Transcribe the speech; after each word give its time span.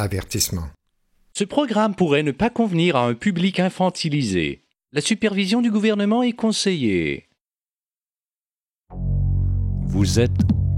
Avertissement. 0.00 0.70
Ce 1.36 1.42
programme 1.42 1.96
pourrait 1.96 2.22
ne 2.22 2.30
pas 2.30 2.50
convenir 2.50 2.94
à 2.94 3.04
un 3.04 3.14
public 3.14 3.58
infantilisé. 3.58 4.62
La 4.92 5.00
supervision 5.00 5.60
du 5.60 5.72
gouvernement 5.72 6.22
est 6.22 6.34
conseillée. 6.34 7.26
Vous 9.88 10.20
êtes 10.20 10.30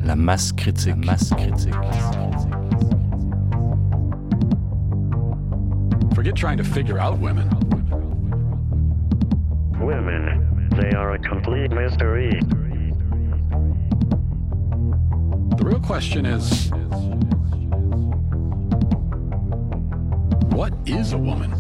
la 0.03 0.17
masse 0.17 0.53
critique. 0.53 0.95
La 1.05 1.13
masse 1.13 1.35
critique. 1.35 1.75
Forget 6.15 6.35
trying 6.35 6.57
to 6.57 6.65
figure 6.65 6.99
out 6.99 7.21
women. 7.21 7.51
Women, 9.83 10.71
they 10.81 10.97
are 10.97 11.13
a 11.13 11.19
complete 11.19 11.71
mystery. 11.73 12.41
The 15.59 15.65
real 15.65 15.81
question 15.81 16.25
is 16.25 16.71
what 20.61 20.73
is 20.85 21.15
a 21.15 21.17
woman? 21.17 21.51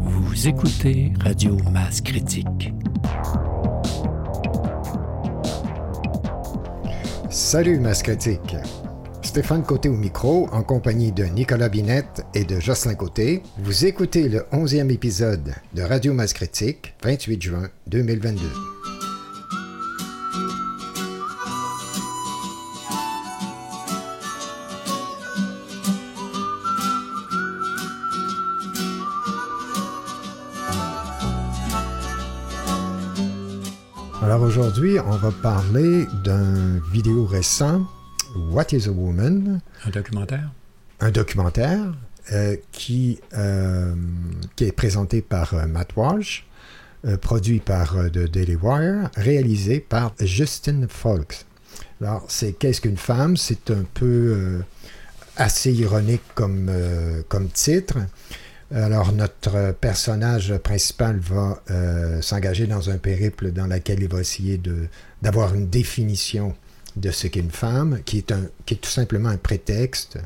Vous 0.00 0.48
écoutez 0.48 1.12
Radio 1.20 1.56
Masse 1.70 2.00
Critique. 2.00 2.72
Salut 7.30 7.78
Masse 7.78 8.02
Critique. 8.02 8.56
Stéphane 9.22 9.62
Côté 9.62 9.88
au 9.88 9.92
micro, 9.92 10.48
en 10.50 10.64
compagnie 10.64 11.12
de 11.12 11.22
Nicolas 11.26 11.68
Binette 11.68 12.26
et 12.34 12.44
de 12.44 12.58
Jocelyn 12.58 12.96
Côté. 12.96 13.44
Vous 13.58 13.86
écoutez 13.86 14.28
le 14.28 14.40
11e 14.52 14.90
épisode 14.90 15.54
de 15.74 15.82
Radio 15.82 16.12
Masse 16.12 16.32
Critique, 16.32 16.94
28 17.04 17.40
juin 17.40 17.68
2022. 17.86 18.73
Alors 34.34 34.48
aujourd'hui, 34.48 34.98
on 34.98 35.12
va 35.16 35.30
parler 35.30 36.06
d'un 36.24 36.80
vidéo 36.90 37.24
récent, 37.24 37.86
What 38.34 38.64
is 38.72 38.88
a 38.88 38.90
Woman? 38.90 39.60
Un 39.84 39.90
documentaire? 39.90 40.50
Un 40.98 41.12
documentaire 41.12 41.94
euh, 42.32 42.56
qui, 42.72 43.20
euh, 43.34 43.94
qui 44.56 44.64
est 44.64 44.72
présenté 44.72 45.22
par 45.22 45.54
euh, 45.54 45.68
Matt 45.68 45.94
Walsh, 45.94 46.46
produit 47.20 47.60
par 47.60 47.94
The 48.12 48.28
Daily 48.28 48.56
Wire, 48.56 49.08
réalisé 49.14 49.78
par 49.78 50.12
Justin 50.18 50.88
Folks. 50.88 51.44
Alors, 52.00 52.24
c'est 52.26 52.54
Qu'est-ce 52.54 52.80
qu'une 52.80 52.96
femme? 52.96 53.36
C'est 53.36 53.70
un 53.70 53.84
peu 53.94 54.64
assez 55.36 55.72
ironique 55.72 56.24
comme, 56.34 56.72
comme 57.28 57.50
titre. 57.50 57.98
Alors, 58.72 59.12
notre 59.12 59.72
personnage 59.72 60.56
principal 60.58 61.18
va 61.18 61.62
euh, 61.70 62.22
s'engager 62.22 62.66
dans 62.66 62.90
un 62.90 62.98
périple 62.98 63.52
dans 63.52 63.66
lequel 63.66 64.02
il 64.02 64.08
va 64.08 64.20
essayer 64.20 64.60
d'avoir 65.22 65.54
une 65.54 65.68
définition 65.68 66.54
de 66.96 67.10
ce 67.10 67.26
qu'est 67.26 67.40
une 67.40 67.50
femme, 67.50 68.00
qui 68.04 68.18
est, 68.18 68.32
un, 68.32 68.42
qui 68.66 68.74
est 68.74 68.78
tout 68.78 68.90
simplement 68.90 69.28
un 69.28 69.36
prétexte 69.36 70.18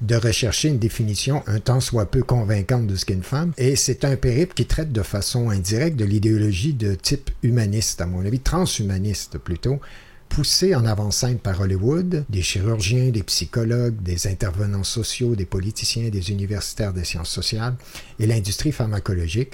de 0.00 0.16
rechercher 0.16 0.68
une 0.68 0.78
définition 0.78 1.42
un 1.46 1.60
tant 1.60 1.80
soit 1.80 2.10
peu 2.10 2.22
convaincante 2.22 2.86
de 2.86 2.96
ce 2.96 3.04
qu'est 3.04 3.14
une 3.14 3.22
femme. 3.22 3.52
Et 3.56 3.76
c'est 3.76 4.04
un 4.04 4.16
périple 4.16 4.54
qui 4.54 4.66
traite 4.66 4.92
de 4.92 5.02
façon 5.02 5.50
indirecte 5.50 5.96
de 5.96 6.04
l'idéologie 6.04 6.74
de 6.74 6.94
type 6.94 7.30
humaniste, 7.42 8.00
à 8.00 8.06
mon 8.06 8.24
avis, 8.24 8.40
transhumaniste 8.40 9.38
plutôt, 9.38 9.80
poussée 10.28 10.74
en 10.74 10.84
avant-scène 10.84 11.38
par 11.38 11.60
Hollywood, 11.60 12.24
des 12.28 12.42
chirurgiens, 12.42 13.10
des 13.10 13.22
psychologues, 13.22 14.02
des 14.02 14.26
intervenants 14.26 14.84
sociaux, 14.84 15.34
des 15.34 15.46
politiciens, 15.46 16.08
des 16.08 16.30
universitaires 16.30 16.92
des 16.92 17.04
sciences 17.04 17.30
sociales 17.30 17.74
et 18.18 18.26
l'industrie 18.26 18.72
pharmacologique. 18.72 19.52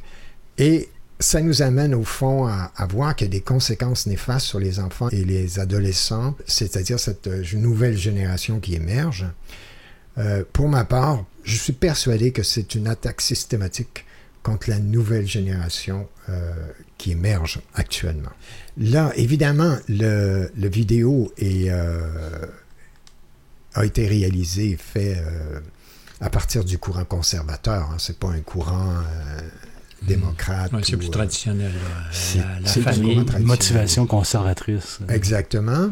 Et 0.59 0.89
ça 1.19 1.41
nous 1.41 1.63
amène 1.63 1.95
au 1.95 2.05
fond 2.05 2.47
à, 2.47 2.73
à 2.77 2.87
voir 2.87 3.15
qu'il 3.15 3.27
y 3.27 3.31
a 3.31 3.33
des 3.33 3.41
conséquences 3.41 4.07
néfastes 4.07 4.47
sur 4.47 4.59
les 4.59 4.81
enfants 4.81 5.09
et 5.11 5.25
les 5.25 5.61
adolescents, 5.61 6.37
c'est-à-dire 6.47 6.99
cette 6.99 7.29
euh, 7.29 7.45
nouvelle 7.55 7.97
génération 7.97 8.61
qui 8.61 8.75
émerge. 8.75 9.27
Euh, 10.19 10.45
pour 10.53 10.69
ma 10.69 10.85
part, 10.85 11.25
je 11.45 11.57
suis 11.57 11.73
persuadé 11.73 12.33
que 12.33 12.43
c'est 12.43 12.75
une 12.75 12.87
attaque 12.87 13.21
systématique 13.21 14.05
contre 14.43 14.71
la 14.71 14.79
nouvelle 14.79 15.27
génération 15.27 16.09
euh, 16.29 16.53
qui 16.99 17.13
émerge 17.13 17.61
actuellement. 17.75 18.33
Là, 18.77 19.13
évidemment, 19.17 19.77
le, 19.89 20.51
le 20.57 20.69
vidéo 20.69 21.33
est, 21.37 21.71
euh, 21.71 22.47
a 23.75 23.85
été 23.85 24.07
réalisé 24.07 24.71
et 24.71 24.77
fait 24.77 25.17
euh, 25.19 25.61
à 26.21 26.31
partir 26.31 26.65
du 26.65 26.79
courant 26.79 27.05
conservateur. 27.05 27.91
Hein. 27.91 27.97
C'est 27.99 28.19
pas 28.19 28.29
un 28.29 28.41
courant 28.41 28.91
euh, 28.91 29.41
démocrate. 30.03 30.73
Ouais, 30.73 30.81
c'est 30.83 30.95
ou, 30.95 30.99
plus 30.99 31.11
traditionnel. 31.11 31.73
La, 32.37 32.61
la 32.61 32.69
famille. 32.69 33.25
Motivation 33.41 34.07
conservatrice. 34.07 34.99
Exactement. 35.09 35.91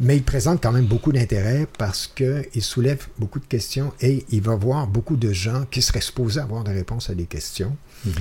Mais 0.00 0.16
il 0.16 0.22
présente 0.24 0.62
quand 0.62 0.72
même 0.72 0.86
beaucoup 0.86 1.12
d'intérêt 1.12 1.66
parce 1.78 2.06
qu'il 2.08 2.62
soulève 2.62 3.06
beaucoup 3.18 3.38
de 3.38 3.46
questions 3.46 3.92
et 4.00 4.24
il 4.30 4.42
va 4.42 4.56
voir 4.56 4.86
beaucoup 4.86 5.16
de 5.16 5.32
gens 5.32 5.64
qui 5.70 5.82
seraient 5.82 6.00
supposés 6.00 6.40
avoir 6.40 6.64
des 6.64 6.72
réponses 6.72 7.10
à 7.10 7.14
des 7.14 7.26
questions. 7.26 7.76
Mhm. 8.04 8.12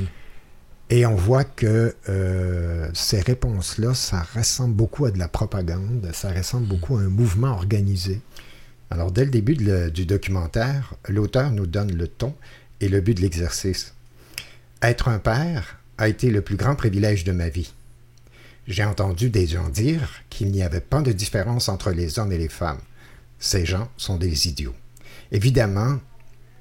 Et 0.89 1.05
on 1.07 1.15
voit 1.15 1.43
que 1.45 1.95
euh, 2.09 2.89
ces 2.93 3.21
réponses-là, 3.21 3.95
ça 3.95 4.23
ressemble 4.35 4.75
beaucoup 4.75 5.05
à 5.05 5.11
de 5.11 5.17
la 5.17 5.27
propagande, 5.27 6.07
ça 6.13 6.31
ressemble 6.31 6.67
beaucoup 6.67 6.97
à 6.97 7.01
un 7.01 7.07
mouvement 7.09 7.51
organisé. 7.53 8.21
Alors, 8.91 9.11
dès 9.11 9.25
le 9.25 9.31
début 9.31 9.55
de 9.55 9.63
le- 9.63 9.91
du 9.91 10.05
documentaire, 10.05 10.93
l'auteur 11.09 11.49
nous 11.51 11.65
donne 11.65 11.95
le 11.95 12.07
ton 12.07 12.35
et 12.81 12.89
le 12.89 13.01
but 13.01 13.15
de 13.17 13.21
l'exercice. 13.21 13.95
Être 14.83 15.07
un 15.07 15.17
père 15.17 15.79
a 15.97 16.07
été 16.09 16.29
le 16.29 16.41
plus 16.41 16.57
grand 16.57 16.75
privilège 16.75 17.23
de 17.23 17.31
ma 17.31 17.49
vie. 17.49 17.73
J'ai 18.65 18.85
entendu 18.85 19.29
des 19.29 19.45
gens 19.45 19.67
dire 19.67 20.21
qu'il 20.29 20.51
n'y 20.51 20.63
avait 20.63 20.79
pas 20.79 21.01
de 21.01 21.11
différence 21.11 21.67
entre 21.67 21.91
les 21.91 22.17
hommes 22.17 22.31
et 22.31 22.37
les 22.37 22.47
femmes. 22.47 22.79
Ces 23.37 23.65
gens 23.65 23.89
sont 23.97 24.15
des 24.15 24.47
idiots. 24.47 24.75
Évidemment, 25.33 25.99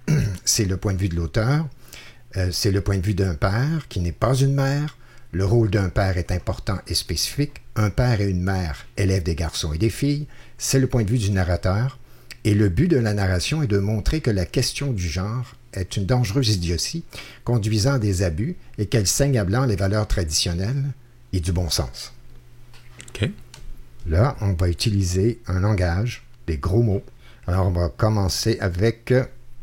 c'est 0.45 0.65
le 0.65 0.77
point 0.77 0.95
de 0.95 0.99
vue 0.99 1.09
de 1.09 1.15
l'auteur, 1.15 1.69
euh, 2.37 2.49
c'est 2.51 2.73
le 2.73 2.81
point 2.81 2.97
de 2.97 3.07
vue 3.07 3.15
d'un 3.15 3.35
père 3.35 3.87
qui 3.89 4.01
n'est 4.01 4.11
pas 4.11 4.35
une 4.35 4.55
mère. 4.55 4.99
Le 5.31 5.45
rôle 5.45 5.71
d'un 5.71 5.91
père 5.91 6.19
est 6.19 6.33
important 6.33 6.79
et 6.89 6.95
spécifique. 6.95 7.63
Un 7.77 7.91
père 7.91 8.21
et 8.21 8.29
une 8.29 8.43
mère 8.43 8.87
élèvent 8.97 9.23
des 9.23 9.37
garçons 9.37 9.73
et 9.73 9.79
des 9.79 9.89
filles. 9.89 10.27
C'est 10.59 10.81
le 10.81 10.89
point 10.89 11.05
de 11.05 11.11
vue 11.11 11.19
du 11.19 11.31
narrateur. 11.31 11.99
Et 12.45 12.55
le 12.55 12.69
but 12.69 12.89
de 12.89 12.99
la 12.99 13.15
narration 13.15 13.63
est 13.63 13.69
de 13.69 13.79
montrer 13.79 14.21
que 14.21 14.31
la 14.31 14.45
question 14.45 14.93
du 14.93 15.09
genre 15.09 15.55
est 15.73 15.97
une 15.97 16.07
dangereuse 16.07 16.51
idiotie 16.51 17.05
conduisant 17.45 17.95
à 17.95 17.99
des 18.01 18.23
abus 18.23 18.57
et 18.79 18.87
qu'elle 18.87 19.07
saigne 19.07 19.39
à 19.39 19.45
blanc 19.45 19.65
les 19.65 19.77
valeurs 19.77 20.09
traditionnelles 20.09 20.93
et 21.33 21.41
du 21.41 21.53
bon 21.53 21.71
sens. 21.71 22.13
OK. 23.09 23.29
Là, 24.07 24.37
on 24.41 24.53
va 24.55 24.69
utiliser 24.69 25.41
un 25.47 25.61
langage, 25.61 26.25
des 26.47 26.59
gros 26.59 26.83
mots. 26.83 27.03
Alors, 27.47 27.67
on 27.67 27.71
va 27.71 27.89
commencer 27.89 28.59
avec, 28.61 29.13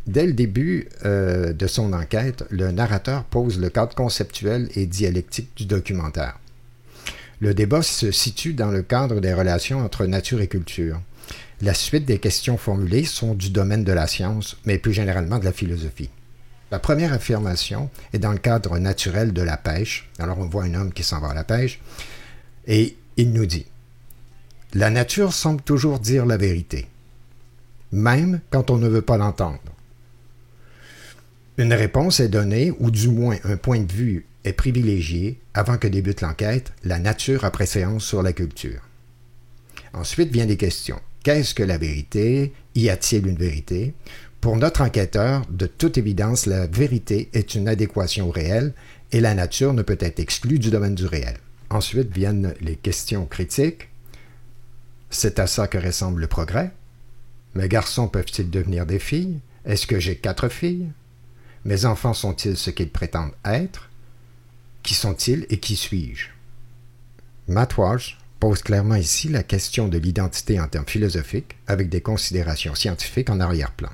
dès 0.08 0.26
le 0.26 0.34
début 0.34 0.88
euh, 1.06 1.54
de 1.54 1.68
son 1.68 1.94
enquête, 1.94 2.46
le 2.50 2.72
narrateur 2.72 3.24
pose 3.26 3.60
le 3.60 3.70
cadre 3.70 3.96
conceptuel 3.96 4.70
et 4.76 4.86
dialectique 4.86 5.52
du 5.56 5.66
documentaire. 5.66 6.40
Le 7.42 7.54
débat 7.54 7.82
se 7.82 8.12
situe 8.12 8.54
dans 8.54 8.72
le 8.72 8.82
cadre 8.82 9.22
des 9.22 9.34
relations 9.34 9.80
entre 9.80 10.06
nature 10.06 10.42
et 10.42 10.48
culture. 10.48 11.02
La 11.62 11.74
suite 11.74 12.06
des 12.06 12.20
questions 12.20 12.58
formulées 12.58 13.06
sont 13.06 13.34
du 13.34 13.50
domaine 13.50 13.84
de 13.84 13.94
la 13.94 14.08
science, 14.08 14.58
mais 14.66 14.78
plus 14.78 14.94
généralement 14.94 15.40
de 15.40 15.46
la 15.46 15.54
philosophie. 15.54 16.10
La 16.72 16.80
première 16.80 17.14
affirmation 17.14 17.90
est 18.14 18.20
dans 18.20 18.32
le 18.32 18.38
cadre 18.38 18.78
naturel 18.78 19.34
de 19.34 19.42
la 19.42 19.58
pêche. 19.58 20.10
Alors 20.20 20.40
on 20.40 20.46
voit 20.46 20.64
un 20.64 20.76
homme 20.76 20.94
qui 20.94 21.04
s'en 21.04 21.20
va 21.20 21.30
à 21.30 21.34
la 21.34 21.44
pêche 21.44 21.80
et 22.68 22.96
il 23.18 23.32
nous 23.32 23.46
dit 23.46 23.66
La 24.74 24.90
nature 24.90 25.34
semble 25.34 25.62
toujours 25.62 26.00
dire 26.00 26.26
la 26.26 26.38
vérité, 26.38 26.88
même 27.92 28.40
quand 28.52 28.70
on 28.70 28.78
ne 28.78 28.88
veut 28.88 29.02
pas 29.02 29.18
l'entendre. 29.18 29.60
Une 31.58 31.74
réponse 31.74 32.22
est 32.22 32.30
donnée, 32.30 32.72
ou 32.80 32.90
du 32.90 33.10
moins 33.10 33.36
un 33.44 33.58
point 33.58 33.82
de 33.82 33.92
vue 33.92 34.26
est 34.46 34.54
privilégié 34.54 35.42
avant 35.54 35.78
que 35.78 35.90
débute 35.90 36.22
l'enquête. 36.22 36.72
La 36.86 37.00
nature 37.00 37.44
a 37.44 37.52
préséance 37.52 38.06
sur 38.06 38.24
la 38.24 38.32
culture. 38.32 38.82
Ensuite 39.94 40.32
viennent 40.32 40.48
les 40.48 40.56
questions. 40.56 41.02
Qu'est-ce 41.24 41.54
que 41.54 41.64
la 41.64 41.78
vérité? 41.78 42.54
Y 42.76 42.90
a-t-il 42.90 43.28
une 43.28 43.36
vérité? 43.36 43.94
Pour 44.42 44.56
notre 44.56 44.82
enquêteur, 44.82 45.46
de 45.50 45.68
toute 45.68 45.98
évidence, 45.98 46.46
la 46.46 46.66
vérité 46.66 47.30
est 47.34 47.56
une 47.56 47.68
adéquation 47.68 48.30
au 48.30 48.32
réel 48.32 48.74
et 49.12 49.20
la 49.20 49.34
nature 49.34 49.74
ne 49.74 49.82
peut 49.82 49.98
être 50.00 50.20
exclue 50.20 50.60
du 50.60 50.70
domaine 50.70 50.96
du 50.96 51.06
réel. 51.06 51.36
Ensuite 51.70 52.14
viennent 52.14 52.54
les 52.62 52.78
questions 52.78 53.26
critiques. 53.26 53.90
C'est 55.10 55.40
à 55.40 55.48
ça 55.48 55.68
que 55.68 55.78
ressemble 55.78 56.22
le 56.22 56.28
progrès. 56.28 56.72
Mes 57.54 57.68
garçons 57.68 58.08
peuvent-ils 58.08 58.50
devenir 58.50 58.86
des 58.86 59.00
filles? 59.00 59.40
Est-ce 59.66 59.88
que 59.88 60.00
j'ai 60.00 60.16
quatre 60.16 60.48
filles? 60.48 60.88
Mes 61.66 61.84
enfants 61.84 62.14
sont-ils 62.14 62.56
ce 62.56 62.70
qu'ils 62.70 62.92
prétendent 62.92 63.34
être? 63.44 63.90
Qui 64.84 64.94
sont-ils 64.94 65.46
et 65.50 65.60
qui 65.60 65.76
suis-je? 65.76 66.28
Matt 67.50 67.78
Walsh 67.78 68.18
pose 68.40 68.62
clairement 68.62 68.96
ici 68.96 69.28
la 69.28 69.44
question 69.44 69.90
de 69.90 69.98
l'identité 69.98 70.62
en 70.62 70.68
termes 70.70 70.88
philosophiques, 70.88 71.58
avec 71.68 71.90
des 71.90 72.00
considérations 72.00 72.76
scientifiques 72.76 73.30
en 73.30 73.42
arrière-plan. 73.42 73.90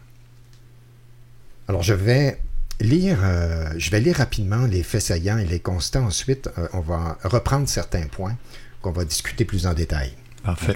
Alors 1.67 1.83
je 1.83 1.93
vais 1.93 2.39
lire, 2.79 3.19
euh, 3.23 3.69
je 3.77 3.89
vais 3.89 3.99
lire 3.99 4.17
rapidement 4.17 4.65
les 4.65 4.83
faits 4.83 5.01
saillants 5.01 5.37
et 5.37 5.45
les 5.45 5.59
constats. 5.59 6.01
Ensuite, 6.01 6.49
euh, 6.57 6.67
on 6.73 6.81
va 6.81 7.17
reprendre 7.23 7.67
certains 7.67 8.05
points 8.07 8.37
qu'on 8.81 8.91
va 8.91 9.05
discuter 9.05 9.45
plus 9.45 9.65
en 9.65 9.73
détail. 9.73 10.13
Parfait. 10.43 10.75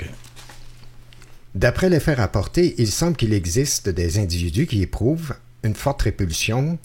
D'après 1.55 1.89
les 1.89 1.99
faits 1.99 2.17
rapportés, 2.17 2.75
il 2.79 2.91
semble 2.91 3.15
qu'il 3.15 3.33
existe 3.33 3.89
des 3.89 4.17
individus 4.19 4.65
qui 4.67 4.81
éprouvent 4.81 5.35
une 5.63 5.75
forte 5.75 6.03
répulsion 6.03 6.79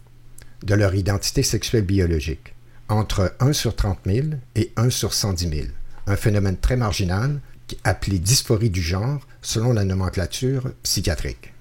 de 0.63 0.75
leur 0.75 0.95
identité 0.95 1.43
sexuelle 1.43 1.85
biologique, 1.85 2.55
entre 2.89 3.35
1 3.41 3.53
sur 3.53 3.77
30 3.77 3.99
000 4.07 4.27
et 4.57 4.73
1 4.77 4.91
sur 4.91 5.15
110 5.15 5.49
000, 5.49 5.67
un 6.07 6.17
phénomène 6.17 6.57
très 6.57 6.77
marginal 6.77 7.41
qui- 7.69 7.79
appelé 7.85 8.19
dysphorie 8.19 8.71
du 8.71 8.83
genre 8.83 9.21
selon 9.43 9.73
la 9.73 9.85
nomenclature 9.85 10.71
psychiatrique. 10.83 11.53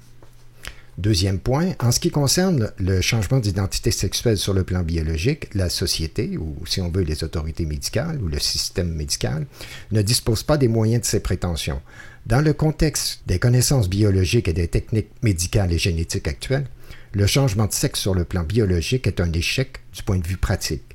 Deuxième 1.00 1.40
point, 1.40 1.72
en 1.80 1.92
ce 1.92 2.00
qui 2.00 2.12
concerne 2.12 2.72
le 2.78 3.02
changement 3.02 3.40
d'identité 3.40 3.90
sexuelle 3.90 4.38
sur 4.38 4.54
le 4.54 4.64
plan 4.64 4.84
biologique, 4.84 5.52
la 5.56 5.70
société, 5.70 6.38
ou 6.38 6.56
si 6.68 6.82
on 6.82 6.92
veut 6.92 7.02
les 7.02 7.24
autorités 7.24 7.66
médicales 7.66 8.22
ou 8.22 8.28
le 8.28 8.38
système 8.38 8.94
médical, 8.94 9.48
ne 9.92 10.04
dispose 10.04 10.44
pas 10.44 10.58
des 10.58 10.68
moyens 10.68 11.02
de 11.02 11.08
ses 11.08 11.20
prétentions. 11.20 11.82
Dans 12.28 12.42
le 12.42 12.54
contexte 12.54 13.22
des 13.26 13.40
connaissances 13.40 13.90
biologiques 13.90 14.48
et 14.48 14.54
des 14.54 14.68
techniques 14.68 15.10
médicales 15.24 15.74
et 15.74 15.80
génétiques 15.80 16.28
actuelles, 16.28 16.68
le 17.14 17.26
changement 17.26 17.66
de 17.66 17.74
sexe 17.74 18.00
sur 18.00 18.14
le 18.14 18.24
plan 18.24 18.44
biologique 18.44 19.08
est 19.08 19.20
un 19.20 19.34
échec 19.34 19.80
du 19.94 20.04
point 20.04 20.20
de 20.20 20.28
vue 20.28 20.38
pratique. 20.38 20.93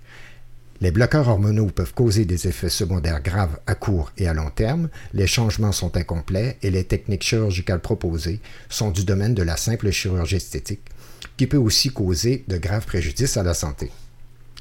Les 0.81 0.93
bloqueurs 0.93 1.27
hormonaux 1.27 1.67
peuvent 1.67 1.93
causer 1.93 2.25
des 2.25 2.47
effets 2.47 2.69
secondaires 2.69 3.21
graves 3.21 3.59
à 3.67 3.75
court 3.75 4.13
et 4.17 4.29
à 4.29 4.35
long 4.35 4.51
terme, 4.51 4.89
les 5.13 5.27
changements 5.27 5.73
sont 5.73 5.97
incomplets 5.97 6.57
et 6.63 6.71
les 6.71 6.85
techniques 6.85 7.25
chirurgicales 7.25 7.81
proposées 7.81 8.41
sont 8.69 8.93
du 8.93 9.05
domaine 9.05 9.35
de 9.35 9.43
la 9.43 9.57
simple 9.57 9.91
chirurgie 9.91 10.37
esthétique, 10.37 10.89
qui 11.37 11.49
peut 11.49 11.57
aussi 11.57 11.91
causer 11.91 12.45
de 12.47 12.59
graves 12.59 12.87
préjudices 12.87 13.37
à 13.37 13.43
la 13.43 13.55
santé. 13.55 13.91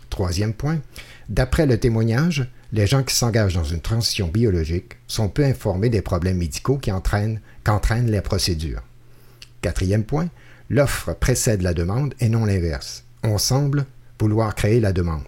Troisième 0.10 0.54
point, 0.54 0.80
d'après 1.30 1.68
le 1.68 1.80
témoignage, 1.80 2.50
les 2.74 2.88
gens 2.88 3.04
qui 3.04 3.14
s'engagent 3.14 3.54
dans 3.54 3.64
une 3.64 3.82
transition 3.82 4.28
biologique 4.28 4.94
sont 5.06 5.30
peu 5.30 5.46
informés 5.46 5.90
des 5.90 6.02
problèmes 6.02 6.38
médicaux 6.38 6.82
qu'entraînent 6.84 7.42
les 8.12 8.22
procédures. 8.22 8.82
Quatrième 9.62 10.04
point, 10.04 10.30
l'offre 10.72 11.14
précède 11.14 11.62
la 11.62 11.76
demande 11.76 12.16
et 12.20 12.30
non 12.30 12.46
l'inverse. 12.46 13.04
On 13.24 13.38
semble 13.38 13.86
vouloir 14.20 14.56
créer 14.56 14.80
la 14.80 14.94
demande. 14.94 15.24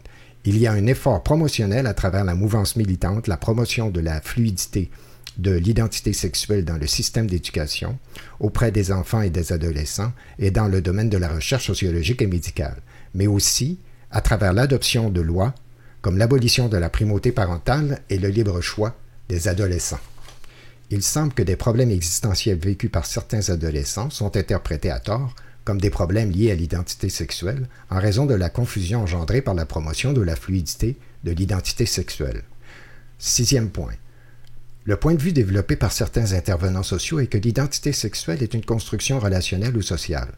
Il 0.46 0.58
y 0.58 0.68
a 0.68 0.72
un 0.72 0.88
effort 0.88 1.22
promotionnel 1.22 1.86
à 1.86 1.94
travers 1.94 2.24
la 2.24 2.36
mouvance 2.36 2.76
militante, 2.76 3.28
la 3.28 3.38
promotion 3.38 3.90
de 3.90 4.00
la 4.00 4.22
fluidité 4.22 4.90
de 5.38 5.52
l'identité 5.52 6.14
sexuelle 6.14 6.66
dans 6.66 6.78
le 6.78 6.88
système 6.88 7.28
d'éducation, 7.28 7.98
auprès 8.40 8.72
des 8.72 8.92
enfants 8.92 9.22
et 9.22 9.30
des 9.30 9.54
adolescents, 9.54 10.12
et 10.38 10.52
dans 10.52 10.68
le 10.68 10.82
domaine 10.82 11.10
de 11.10 11.18
la 11.18 11.30
recherche 11.30 11.68
sociologique 11.68 12.22
et 12.22 12.28
médicale, 12.28 12.82
mais 13.14 13.28
aussi 13.28 13.80
à 14.12 14.22
travers 14.22 14.54
l'adoption 14.54 15.10
de 15.10 15.22
lois 15.22 15.54
comme 16.02 16.18
l'abolition 16.18 16.70
de 16.70 16.78
la 16.78 16.90
primauté 16.90 17.32
parentale 17.32 18.00
et 18.10 18.18
le 18.18 18.30
libre 18.30 18.62
choix 18.62 18.96
des 19.28 19.48
adolescents. 19.48 20.00
Il 20.90 21.04
semble 21.04 21.34
que 21.34 21.44
des 21.44 21.56
problèmes 21.56 21.92
existentiels 21.92 22.58
vécus 22.58 22.90
par 22.90 23.06
certains 23.06 23.50
adolescents 23.50 24.10
sont 24.10 24.36
interprétés 24.38 24.90
à 24.90 25.00
tort 25.00 25.36
comme 25.69 25.80
des 25.80 25.92
problèmes 25.92 26.31
liés 26.31 26.50
à 26.50 26.56
l'identité 26.56 27.10
sexuelle 27.10 27.68
en 27.92 28.00
raison 28.00 28.25
de 28.25 28.33
la 28.33 28.50
confusion 28.50 29.04
engendrée 29.04 29.44
par 29.44 29.54
la 29.54 29.68
promotion 29.68 30.13
de 30.13 30.21
la 30.21 30.36
fluidité 30.36 30.98
de 31.24 31.31
l'identité 31.31 31.86
sexuelle. 31.86 32.42
Sixième 33.19 33.69
point. 33.69 33.94
Le 34.86 34.95
point 34.95 35.13
de 35.13 35.21
vue 35.21 35.31
développé 35.31 35.75
par 35.75 35.92
certains 35.92 36.33
intervenants 36.33 36.81
sociaux 36.81 37.19
est 37.19 37.27
que 37.27 37.38
l'identité 37.38 37.94
sexuelle 37.94 38.42
est 38.42 38.56
une 38.56 38.66
construction 38.66 39.19
relationnelle 39.19 39.77
ou 39.77 39.83
sociale, 39.83 40.31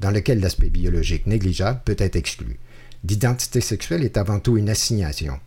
dans 0.00 0.10
laquelle 0.10 0.40
l'aspect 0.40 0.68
biologique 0.68 1.26
négligeable 1.26 1.80
peut 1.86 1.96
être 1.98 2.16
exclu. 2.16 2.58
L'identité 3.08 3.62
sexuelle 3.62 4.04
est 4.04 4.18
avant 4.18 4.38
tout 4.38 4.58
une 4.58 4.68
assignation. 4.68 5.40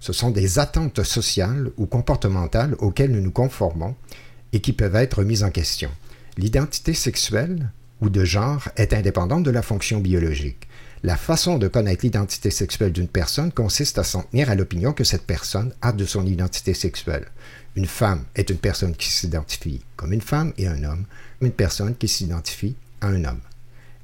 Ce 0.00 0.12
sont 0.12 0.32
des 0.32 0.58
attentes 0.58 1.04
sociales 1.04 1.70
ou 1.76 1.86
comportementales 1.86 2.74
auxquelles 2.80 3.12
nous 3.12 3.22
nous 3.22 3.30
conformons 3.30 3.94
et 4.52 4.58
qui 4.58 4.72
peuvent 4.72 4.96
être 4.96 5.22
mises 5.22 5.44
en 5.44 5.50
question. 5.50 5.90
L'identité 6.36 6.94
sexuelle 6.94 7.70
ou 8.02 8.10
de 8.10 8.24
genre 8.24 8.68
est 8.76 8.92
indépendante 8.92 9.44
de 9.44 9.50
la 9.50 9.62
fonction 9.62 10.00
biologique. 10.00 10.68
La 11.04 11.16
façon 11.16 11.56
de 11.56 11.68
connaître 11.68 12.04
l'identité 12.04 12.50
sexuelle 12.50 12.92
d'une 12.92 13.08
personne 13.08 13.52
consiste 13.52 13.96
à 13.98 14.04
s'en 14.04 14.22
tenir 14.22 14.50
à 14.50 14.56
l'opinion 14.56 14.92
que 14.92 15.04
cette 15.04 15.24
personne 15.24 15.72
a 15.82 15.92
de 15.92 16.04
son 16.04 16.26
identité 16.26 16.74
sexuelle. 16.74 17.28
Une 17.76 17.86
femme 17.86 18.24
est 18.34 18.50
une 18.50 18.58
personne 18.58 18.94
qui 18.94 19.10
s'identifie 19.10 19.82
comme 19.96 20.12
une 20.12 20.20
femme 20.20 20.52
et 20.58 20.66
un 20.66 20.82
homme, 20.82 21.06
une 21.40 21.52
personne 21.52 21.94
qui 21.94 22.08
s'identifie 22.08 22.76
à 23.00 23.06
un 23.06 23.24
homme. 23.24 23.40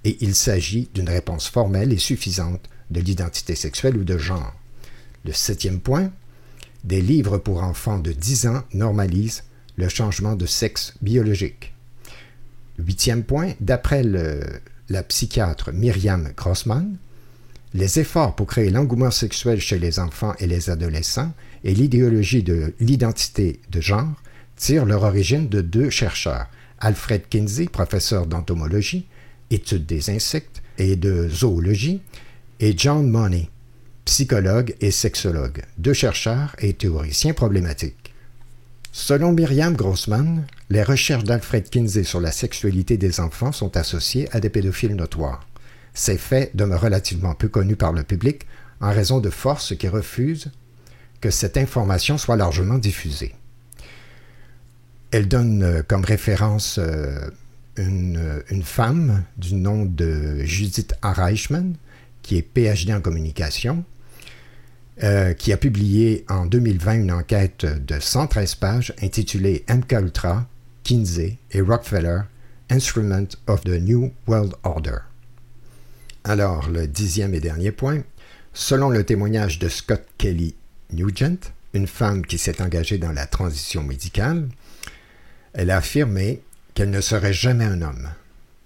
Et 0.05 0.17
il 0.21 0.37
s'agit 0.37 0.89
d'une 0.95 1.09
réponse 1.09 1.49
formelle 1.49 1.93
et 1.93 1.99
suffisante 1.99 2.71
de 2.91 3.01
l'identité 3.01 3.57
sexuelle 3.57 3.97
ou 3.97 4.05
de 4.05 4.17
genre. 4.17 4.55
Le 5.25 5.33
septième 5.33 5.81
point, 5.81 6.13
des 6.85 7.03
livres 7.03 7.39
pour 7.39 7.65
enfants 7.65 7.99
de 7.99 8.13
10 8.13 8.47
ans 8.47 8.63
normalisent 8.73 9.43
le 9.77 9.89
changement 9.89 10.37
de 10.37 10.47
sexe 10.47 10.95
biologique. 11.03 11.75
Huitième 12.79 13.25
point, 13.25 13.53
d'après 13.61 14.03
la 14.89 15.03
psychiatre 15.03 15.73
Myriam 15.73 16.31
Grossman, 16.37 16.97
les 17.75 17.99
efforts 17.99 18.35
pour 18.35 18.47
créer 18.47 18.71
l'engouement 18.71 19.11
sexuel 19.11 19.61
chez 19.61 19.79
les 19.79 19.99
enfants 19.99 20.35
et 20.39 20.47
les 20.47 20.71
adolescents 20.71 21.33
et 21.65 21.75
l'idéologie 21.75 22.43
de 22.43 22.75
l'identité 22.81 23.61
de 23.71 23.81
genre 23.81 24.15
tirent 24.57 24.87
leur 24.87 25.03
origine 25.03 25.49
de 25.49 25.61
deux 25.61 25.91
chercheurs, 25.91 26.47
Alfred 26.81 27.29
Kinsey, 27.29 27.67
professeur 27.67 28.27
d'entomologie, 28.27 29.07
étude 29.51 29.87
des 29.87 30.11
insectes 30.11 30.63
et 30.79 30.97
de 30.97 31.29
zoologie, 31.29 32.01
et 32.61 32.75
John 32.77 33.09
Money, 33.09 33.51
psychologue 34.05 34.75
et 34.81 34.91
sexologue, 34.91 35.63
deux 35.77 35.93
chercheurs 35.93 36.57
et 36.59 36.73
théoriciens 36.73 37.35
problématiques. 37.35 38.15
Selon 38.93 39.33
Myriam 39.33 39.77
Grossman, 39.77 40.45
les 40.71 40.83
recherches 40.83 41.25
d'Alfred 41.25 41.71
Kinsey 41.71 42.05
sur 42.05 42.21
la 42.21 42.31
sexualité 42.31 42.99
des 42.99 43.21
enfants 43.21 43.53
sont 43.53 43.77
associées 43.77 44.29
à 44.33 44.41
des 44.41 44.51
pédophiles 44.51 44.95
notoires. 44.95 45.47
Ces 45.95 46.19
faits 46.19 46.55
demeurent 46.55 46.83
relativement 46.83 47.35
peu 47.35 47.49
connus 47.49 47.77
par 47.77 47.93
le 47.93 48.03
public 48.03 48.47
en 48.81 48.91
raison 48.91 49.19
de 49.19 49.31
forces 49.31 49.75
qui 49.77 49.89
refusent 49.89 50.51
que 51.21 51.31
cette 51.31 51.57
information 51.57 52.19
soit 52.19 52.37
largement 52.37 52.79
diffusée. 52.79 53.35
Elle 55.11 55.27
donne 55.27 55.63
euh, 55.63 55.83
comme 55.83 56.05
référence 56.05 56.79
euh, 56.79 57.31
une, 57.77 58.19
euh, 58.19 58.41
une 58.51 58.63
femme 58.63 59.25
du 59.39 59.55
nom 59.55 59.87
de 59.87 60.45
Judith 60.45 60.95
A. 61.03 61.15
Qui 62.23 62.37
est 62.37 62.43
PhD 62.43 62.93
en 62.93 63.01
communication, 63.01 63.85
qui 65.39 65.53
a 65.53 65.57
publié 65.57 66.27
en 66.29 66.45
2020 66.45 66.95
une 66.95 67.13
enquête 67.13 67.65
de 67.65 67.99
113 67.99 68.57
pages 68.57 68.93
intitulée 69.01 69.65
MK 69.71 69.93
Ultra, 69.93 70.47
Kinsey 70.89 71.37
et 71.51 71.61
Rockefeller, 71.61 72.21
Instrument 72.71 73.37
of 73.47 73.61
the 73.61 73.79
New 73.79 74.11
World 74.27 74.55
Order. 74.63 75.01
Alors, 76.25 76.71
le 76.71 76.87
dixième 76.87 77.35
et 77.35 77.41
dernier 77.41 77.73
point. 77.73 78.05
Selon 78.55 78.89
le 78.89 79.05
témoignage 79.05 79.59
de 79.59 79.69
Scott 79.69 80.03
Kelly 80.17 80.55
Nugent, 80.95 81.53
une 81.75 81.87
femme 81.87 82.25
qui 82.25 82.39
s'est 82.39 82.63
engagée 82.63 82.97
dans 82.97 83.13
la 83.13 83.27
transition 83.27 83.83
médicale, 83.83 84.49
elle 85.53 85.71
a 85.71 85.77
affirmé 85.77 86.41
qu'elle 86.73 86.89
ne 86.89 87.03
serait 87.03 87.35
jamais 87.35 87.67
un 87.67 87.83
homme. 87.83 88.09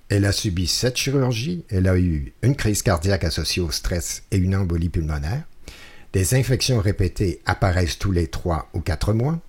Elle 0.09 0.25
a 0.25 0.31
subi 0.31 0.69
sept 0.69 0.97
chirurgies, 0.97 1.65
elle 1.71 1.89
a 1.89 1.99
eu 1.99 2.33
une 2.43 2.55
crise 2.55 2.83
cardiaque 2.83 3.25
associée 3.25 3.63
au 3.63 3.73
stress 3.73 4.23
et 4.31 4.37
une 4.37 4.55
embolie 4.55 4.91
pulmonaire. 4.91 5.43
Des 6.13 6.37
infections 6.37 6.79
répétées 6.79 7.41
apparaissent 7.47 7.99
tous 7.99 8.13
les 8.13 8.29
3 8.29 8.71
ou 8.75 8.81
4 8.81 9.13
mois. 9.13 9.41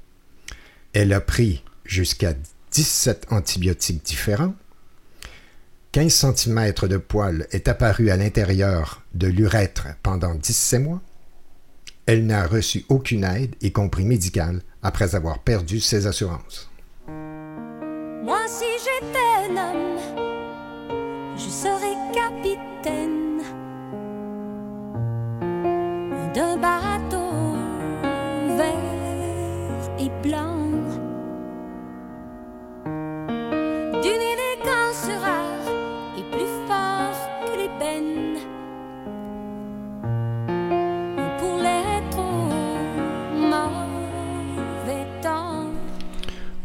Elle 0.93 1.13
a 1.13 1.21
pris 1.21 1.63
jusqu'à 1.85 2.33
17 2.73 3.27
antibiotiques 3.29 4.03
différents. 4.03 4.55
15 5.91 6.35
cm 6.35 6.73
de 6.89 6.97
poil 6.97 7.47
est 7.51 7.67
apparu 7.67 8.09
à 8.09 8.17
l'intérieur 8.17 9.03
de 9.13 9.27
l'urètre 9.27 9.89
pendant 10.01 10.33
17 10.33 10.81
mois. 10.81 11.01
Elle 12.07 12.25
n'a 12.25 12.47
reçu 12.47 12.83
aucune 12.89 13.23
aide, 13.23 13.55
y 13.61 13.71
compris 13.71 14.05
médicale, 14.05 14.63
après 14.81 15.13
avoir 15.13 15.39
perdu 15.39 15.79
ses 15.79 16.07
assurances. 16.07 16.71
Moi, 17.07 18.39
si 18.47 18.65
j'étais 18.79 19.51
un 19.51 19.55
homme, 19.55 19.99
je 21.37 21.49
serais 21.49 21.95
capitaine 22.11 23.43
d'un 26.33 26.57
bateau 26.57 27.55
vert 28.57 29.99
et 29.99 30.09
blanc, 30.27 30.52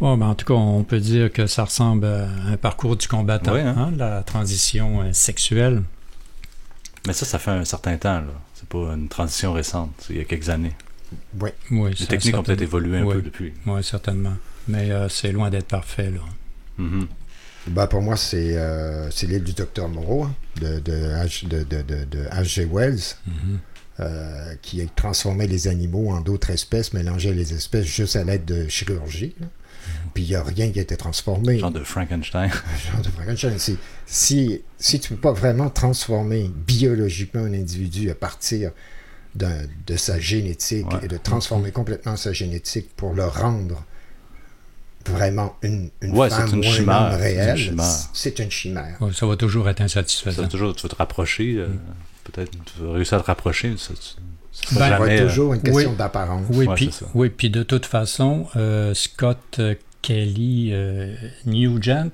Bon, 0.00 0.16
ben, 0.16 0.26
en 0.26 0.34
tout 0.34 0.46
cas, 0.46 0.54
on 0.54 0.84
peut 0.84 1.00
dire 1.00 1.32
que 1.32 1.46
ça 1.46 1.64
ressemble 1.64 2.04
à 2.06 2.28
un 2.46 2.56
parcours 2.56 2.96
du 2.96 3.08
combattant, 3.08 3.54
Oui, 3.54 3.60
hein. 3.60 3.74
hein, 3.76 3.92
la 3.96 4.22
transition 4.22 5.02
euh, 5.02 5.12
sexuelle. 5.12 5.82
Mais 7.06 7.12
ça, 7.12 7.26
ça 7.26 7.38
fait 7.38 7.50
un 7.50 7.64
certain 7.64 7.96
temps. 7.96 8.20
là. 8.20 8.32
C'est 8.54 8.68
pas 8.68 8.94
une 8.94 9.08
transition 9.08 9.52
récente. 9.52 9.90
C'est 9.98 10.12
il 10.14 10.18
y 10.18 10.20
a 10.20 10.24
quelques 10.24 10.50
années. 10.50 10.74
Oui. 11.40 11.50
Oui, 11.70 11.94
Les 11.98 12.06
techniques 12.06 12.36
ont 12.36 12.42
peut-être 12.42 12.60
évolué 12.62 12.98
un 12.98 13.04
Oui. 13.04 13.14
peu 13.16 13.22
depuis. 13.22 13.54
Oui, 13.66 13.82
certainement. 13.82 14.34
Mais 14.68 14.90
euh, 14.90 15.08
c'est 15.08 15.32
loin 15.32 15.50
d'être 15.50 15.68
parfait, 15.68 16.10
là. 16.10 16.20
Mhm. 16.76 17.08
Ben, 17.68 17.86
pour 17.86 18.00
moi, 18.02 18.16
c'est 18.16 18.56
euh, 18.56 19.10
c'est 19.10 19.26
l'île 19.26 19.42
du 19.44 19.52
docteur 19.52 19.88
Moreau 19.88 20.24
hein, 20.24 20.34
de, 20.60 20.78
de, 20.80 20.92
H- 20.92 21.46
de, 21.48 21.62
de, 21.64 21.82
de- 21.82 22.04
de 22.04 22.24
H.G. 22.30 22.68
Wells, 22.70 23.00
Mhm. 23.26 23.58
euh, 24.00 24.54
qui 24.62 24.80
a 24.80 24.84
transformé 24.94 25.46
les 25.48 25.66
animaux 25.66 26.10
en 26.10 26.20
d'autres 26.20 26.50
espèces, 26.50 26.92
mélangeait 26.92 27.32
les 27.34 27.52
espèces 27.52 27.86
juste 27.86 28.14
à 28.16 28.22
l'aide 28.24 28.44
de 28.44 28.68
chirurgie. 28.68 29.34
Puis 30.14 30.24
il 30.24 30.28
n'y 30.30 30.34
a 30.34 30.42
rien 30.42 30.70
qui 30.70 30.78
a 30.78 30.82
été 30.82 30.96
transformé. 30.96 31.58
Genre 31.58 31.70
de 31.70 31.84
Frankenstein. 31.84 32.50
Genre 32.92 33.02
de 33.02 33.08
Frankenstein. 33.10 33.58
Si, 33.58 33.76
si, 34.06 34.62
si 34.78 35.00
tu 35.00 35.12
ne 35.12 35.16
peux 35.16 35.22
pas 35.22 35.32
vraiment 35.32 35.70
transformer 35.70 36.50
biologiquement 36.66 37.42
un 37.42 37.52
individu 37.54 38.10
à 38.10 38.14
partir 38.14 38.72
de 39.34 39.96
sa 39.96 40.18
génétique 40.18 40.90
Ouais. 40.92 41.00
et 41.04 41.08
de 41.08 41.16
transformer 41.16 41.70
complètement 41.70 42.16
sa 42.16 42.32
génétique 42.32 42.88
pour 42.96 43.14
le 43.14 43.24
rendre 43.26 43.84
vraiment 45.06 45.56
une, 45.62 45.90
une 46.02 46.12
Ouais, 46.16 46.28
femme 46.28 46.48
c'est 46.48 46.56
une 46.56 46.64
ou 46.64 46.68
un 46.68 46.72
chimère, 46.72 46.96
homme 47.02 47.10
c'est 47.20 47.32
une 47.32 47.38
réel, 47.40 47.56
chimère. 47.56 47.94
c'est 48.12 48.38
une 48.40 48.50
chimère. 48.50 48.96
Ouais, 49.00 49.12
ça 49.12 49.26
va 49.26 49.36
toujours 49.36 49.68
être 49.68 49.78
Ça 49.78 49.84
insatisfaisant. 49.84 50.42
va 50.42 50.48
toujours, 50.48 50.74
tu 50.76 50.82
vas 50.82 50.88
te 50.88 50.96
rapprocher. 50.96 51.54
euh, 51.56 51.68
Peut-être 52.24 52.50
tu 52.50 52.82
vas 52.82 52.92
réussir 52.92 53.16
à 53.16 53.20
te 53.22 53.26
rapprocher. 53.26 53.74
Ça, 53.78 53.94
tu- 53.94 54.20
ça 54.66 54.78
Ben, 54.78 54.88
jamais, 54.88 55.14
être 55.16 55.28
toujours 55.28 55.54
une 55.54 55.62
question 55.62 55.90
oui. 55.90 55.96
d'apparence. 55.96 56.46
Oui, 56.50 56.66
Ouais, 56.66 56.74
puis 56.74 56.90
oui, 57.14 57.28
puis 57.30 57.50
de 57.50 57.62
toute 57.62 57.86
façon, 57.86 58.46
euh, 58.56 58.92
Scott 58.94 59.38
euh, 59.58 59.74
Kelly 60.02 60.70
euh, 60.72 61.14
Nugent 61.46 62.10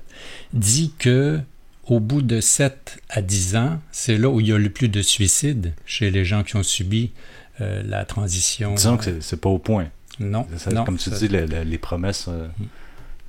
dit 0.53 0.93
que 0.97 1.39
au 1.87 1.99
bout 1.99 2.21
de 2.23 2.41
7 2.41 2.97
à 3.09 3.21
10 3.21 3.55
ans, 3.57 3.79
c'est 3.91 4.17
là 4.17 4.29
où 4.29 4.39
il 4.39 4.47
y 4.47 4.51
a 4.53 4.57
le 4.57 4.69
plus 4.69 4.89
de 4.89 5.01
suicides 5.01 5.73
chez 5.85 6.09
les 6.09 6.25
gens 6.25 6.43
qui 6.43 6.55
ont 6.55 6.63
subi 6.63 7.11
euh, 7.61 7.83
la 7.85 8.03
transition. 8.05 8.73
Disons 8.73 8.97
que 8.97 9.21
c'est- 9.21 9.37
pas 9.37 9.49
au 9.49 9.59
point. 9.59 9.87
non, 10.19 10.47
Ça- 10.57 10.71
non, 10.71 10.83
comme 10.85 10.97
tu 10.97 11.09
ça- 11.09 11.17
dis, 11.17 11.27
le- 11.27 11.45
le- 11.45 11.61
les 11.63 11.77
promesses, 11.77 12.25
euh, 12.27 12.47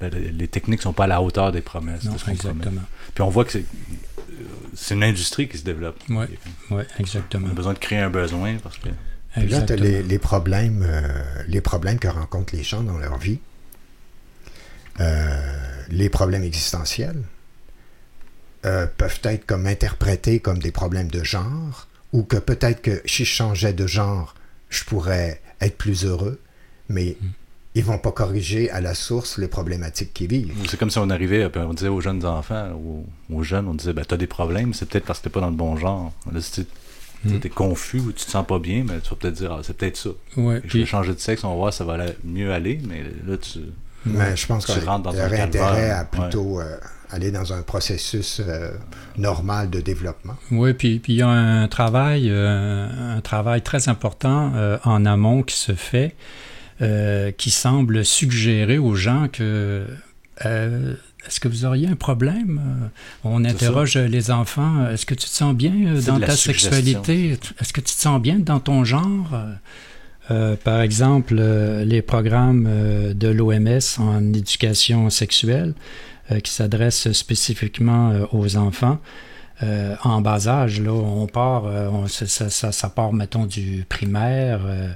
le- 0.01 0.09
les 0.09 0.49
techniques 0.49 0.83
sont 0.83 0.93
pas 0.93 1.05
à 1.05 1.07
la 1.07 1.23
hauteur 1.23 1.53
des 1.53 1.61
promesses. 1.63 2.05
non, 2.05 2.13
de 2.15 2.31
exactement. 2.31 2.83
Puis 3.15 3.23
on 3.23 3.29
voit 3.31 3.45
que 3.45 3.53
c'est 3.53 3.65
euh, 3.89 4.45
c'est 4.75 4.95
une 4.95 5.05
industrie 5.05 5.49
qui 5.49 5.57
se 5.59 5.65
développe. 5.65 5.99
Ouais. 6.11 6.29
Oui, 6.71 6.83
On 6.99 7.01
exactement. 7.01 7.49
a 7.49 7.53
besoin 7.53 7.73
de 7.73 7.79
créer 7.79 7.99
un 8.01 8.11
besoin 8.11 8.57
parce 8.63 8.77
que 8.79 8.89
Puis 9.35 9.49
là, 9.49 9.63
tu 9.63 9.73
as 9.73 9.77
les, 9.77 10.03
les 10.03 10.19
problèmes, 10.19 10.83
euh, 10.87 11.09
les 11.49 11.61
problèmes 11.61 11.99
que 11.99 12.09
rencontrent 12.09 12.55
les 12.55 12.63
gens 12.65 12.83
dans 12.83 12.99
leur 12.99 13.17
vie, 13.19 13.39
Euh, 14.99 15.85
les 15.91 16.09
problèmes 16.09 16.43
existentiels 16.43 17.23
euh, 18.65 18.87
peuvent 18.97 19.21
être 19.25 19.45
comme 19.45 19.67
interprétés 19.67 20.41
comme 20.41 20.59
des 20.59 20.73
problèmes 20.73 21.11
de 21.11 21.23
genre, 21.23 21.87
ou 22.15 22.23
que 22.23 22.39
peut-être 22.39 22.81
que 22.81 23.03
si 23.05 23.25
je 23.27 23.31
changeais 23.31 23.75
de 23.75 23.87
genre, 23.87 24.35
je 24.71 24.85
pourrais 24.85 25.43
être 25.61 25.77
plus 25.77 26.05
heureux, 26.07 26.41
mais 26.89 27.17
Mm. 27.21 27.27
Ils 27.77 27.85
vont 27.85 27.99
pas 27.99 28.11
corriger 28.11 28.71
à 28.71 28.81
la 28.81 28.95
source 28.95 29.39
les 29.39 29.49
problématiques 29.49 30.13
qu'ils 30.15 30.29
vivent. 30.29 30.53
c'est 30.69 30.79
comme 30.79 30.91
si 30.91 30.99
on 30.99 31.11
arrivait, 31.11 31.49
puis 31.49 31.61
on 31.61 31.75
disait 31.75 31.89
aux 31.89 32.01
jeunes 32.01 32.25
enfants, 32.25 32.71
aux, 32.73 33.05
aux 33.35 33.43
jeunes, 33.43 33.69
on 33.69 33.75
disait, 33.75 33.93
ben, 33.93 34.05
t'as 34.05 34.17
des 34.17 34.27
problèmes, 34.27 34.73
c'est 34.75 34.89
peut-être 34.89 35.05
parce 35.05 35.19
que 35.21 35.25
t'es 35.25 35.31
pas 35.31 35.41
dans 35.41 35.51
le 35.51 35.57
bon 35.57 35.77
genre. 35.77 36.13
Là, 36.33 36.41
si 36.41 36.51
tu 36.53 36.67
Mm. 37.25 37.41
es 37.45 37.49
confus 37.49 37.99
ou 38.01 38.13
tu 38.13 38.25
te 38.27 38.31
sens 38.31 38.47
pas 38.47 38.59
bien, 38.59 38.85
mais 38.87 39.01
tu 39.01 39.11
vas 39.11 39.17
peut-être 39.17 39.35
dire, 39.35 39.51
ah, 39.53 39.61
c'est 39.63 39.77
peut-être 39.77 39.97
ça. 39.97 40.11
Ouais, 40.37 40.61
Je 40.65 40.79
vais 40.79 40.85
changer 40.87 41.13
de 41.15 41.19
sexe, 41.19 41.43
on 41.45 41.49
va 41.51 41.55
voir, 41.57 41.73
ça 41.73 41.83
va 41.85 41.95
aller- 41.95 42.17
mieux 42.25 42.53
aller, 42.53 42.79
mais 42.87 43.03
là, 43.27 43.37
tu. 43.39 43.59
Mais 44.05 44.37
je 44.37 44.47
pense 44.47 44.67
Tu 44.67 44.73
qu'il 44.73 44.83
y 44.83 44.87
rentres 44.87 45.05
dans 45.11 45.17
un 45.19 45.27
aurait 45.27 45.37
calvaire, 45.39 45.65
intérêt 45.67 45.91
à 45.91 46.01
ouais. 46.03 46.07
plutôt 46.13 46.61
euh, 46.61 46.77
aller 47.11 47.31
dans 47.33 47.53
un 47.53 47.63
processus 47.63 48.41
euh, 48.47 48.71
normal 49.17 49.71
de 49.71 49.81
développement. 49.81 50.37
Oui, 50.53 50.75
puis 50.75 50.99
puis 51.01 51.15
il 51.15 51.17
y 51.17 51.23
a 51.23 51.29
un 51.29 51.67
travail, 51.69 52.29
euh, 52.31 53.17
un 53.17 53.21
travail 53.23 53.63
très 53.63 53.89
important 53.89 54.53
euh, 54.55 54.79
en 54.85 55.05
amont 55.07 55.43
qui 55.43 55.57
se 55.57 55.75
fait, 55.75 56.15
euh, 56.83 57.31
qui 57.33 57.51
semble 57.51 58.05
suggérer 58.05 58.79
aux 58.79 58.95
gens 58.95 59.29
que 59.29 59.87
euh, 60.45 60.95
est-ce 61.27 61.41
que 61.41 61.49
vous 61.49 61.65
auriez 61.65 61.89
un 61.89 61.97
problème? 61.97 62.61
Euh, 62.85 62.89
On 63.25 63.45
interroge 63.45 63.97
les 63.97 64.31
enfants. 64.31 64.89
Est-ce 64.89 65.07
que 65.07 65.15
tu 65.15 65.27
te 65.27 65.35
sens 65.35 65.55
bien 65.55 65.73
dans 66.07 66.21
ta 66.21 66.37
sexualité? 66.37 67.39
Est-ce 67.61 67.73
que 67.73 67.81
tu 67.81 67.95
te 67.95 68.01
sens 68.01 68.21
bien 68.21 68.39
dans 68.39 68.61
ton 68.61 68.85
genre? 68.85 69.35
Euh, 70.31 70.57
par 70.57 70.81
exemple, 70.81 71.35
les 71.35 72.03
programmes 72.03 72.69
de 73.15 73.29
l'OMS 73.29 73.81
en 73.99 74.33
éducation 74.35 75.09
sexuelle 75.11 75.75
qui 76.43 76.53
s'adressent 76.53 77.13
spécifiquement 77.13 78.13
aux 78.33 78.57
enfants. 78.57 79.01
Euh, 79.63 79.97
en 80.05 80.21
bas 80.21 80.49
âge, 80.49 80.81
là, 80.83 80.93
on 80.93 81.27
part, 81.27 81.65
euh, 81.65 81.89
on- 81.89 82.09
ça, 82.09 82.27
ça- 82.27 82.51
ça- 82.51 82.73
ça 82.73 82.91
part, 82.91 83.15
mettons, 83.15 83.47
du 83.47 83.87
primaire, 83.89 84.61
euh, 84.67 84.93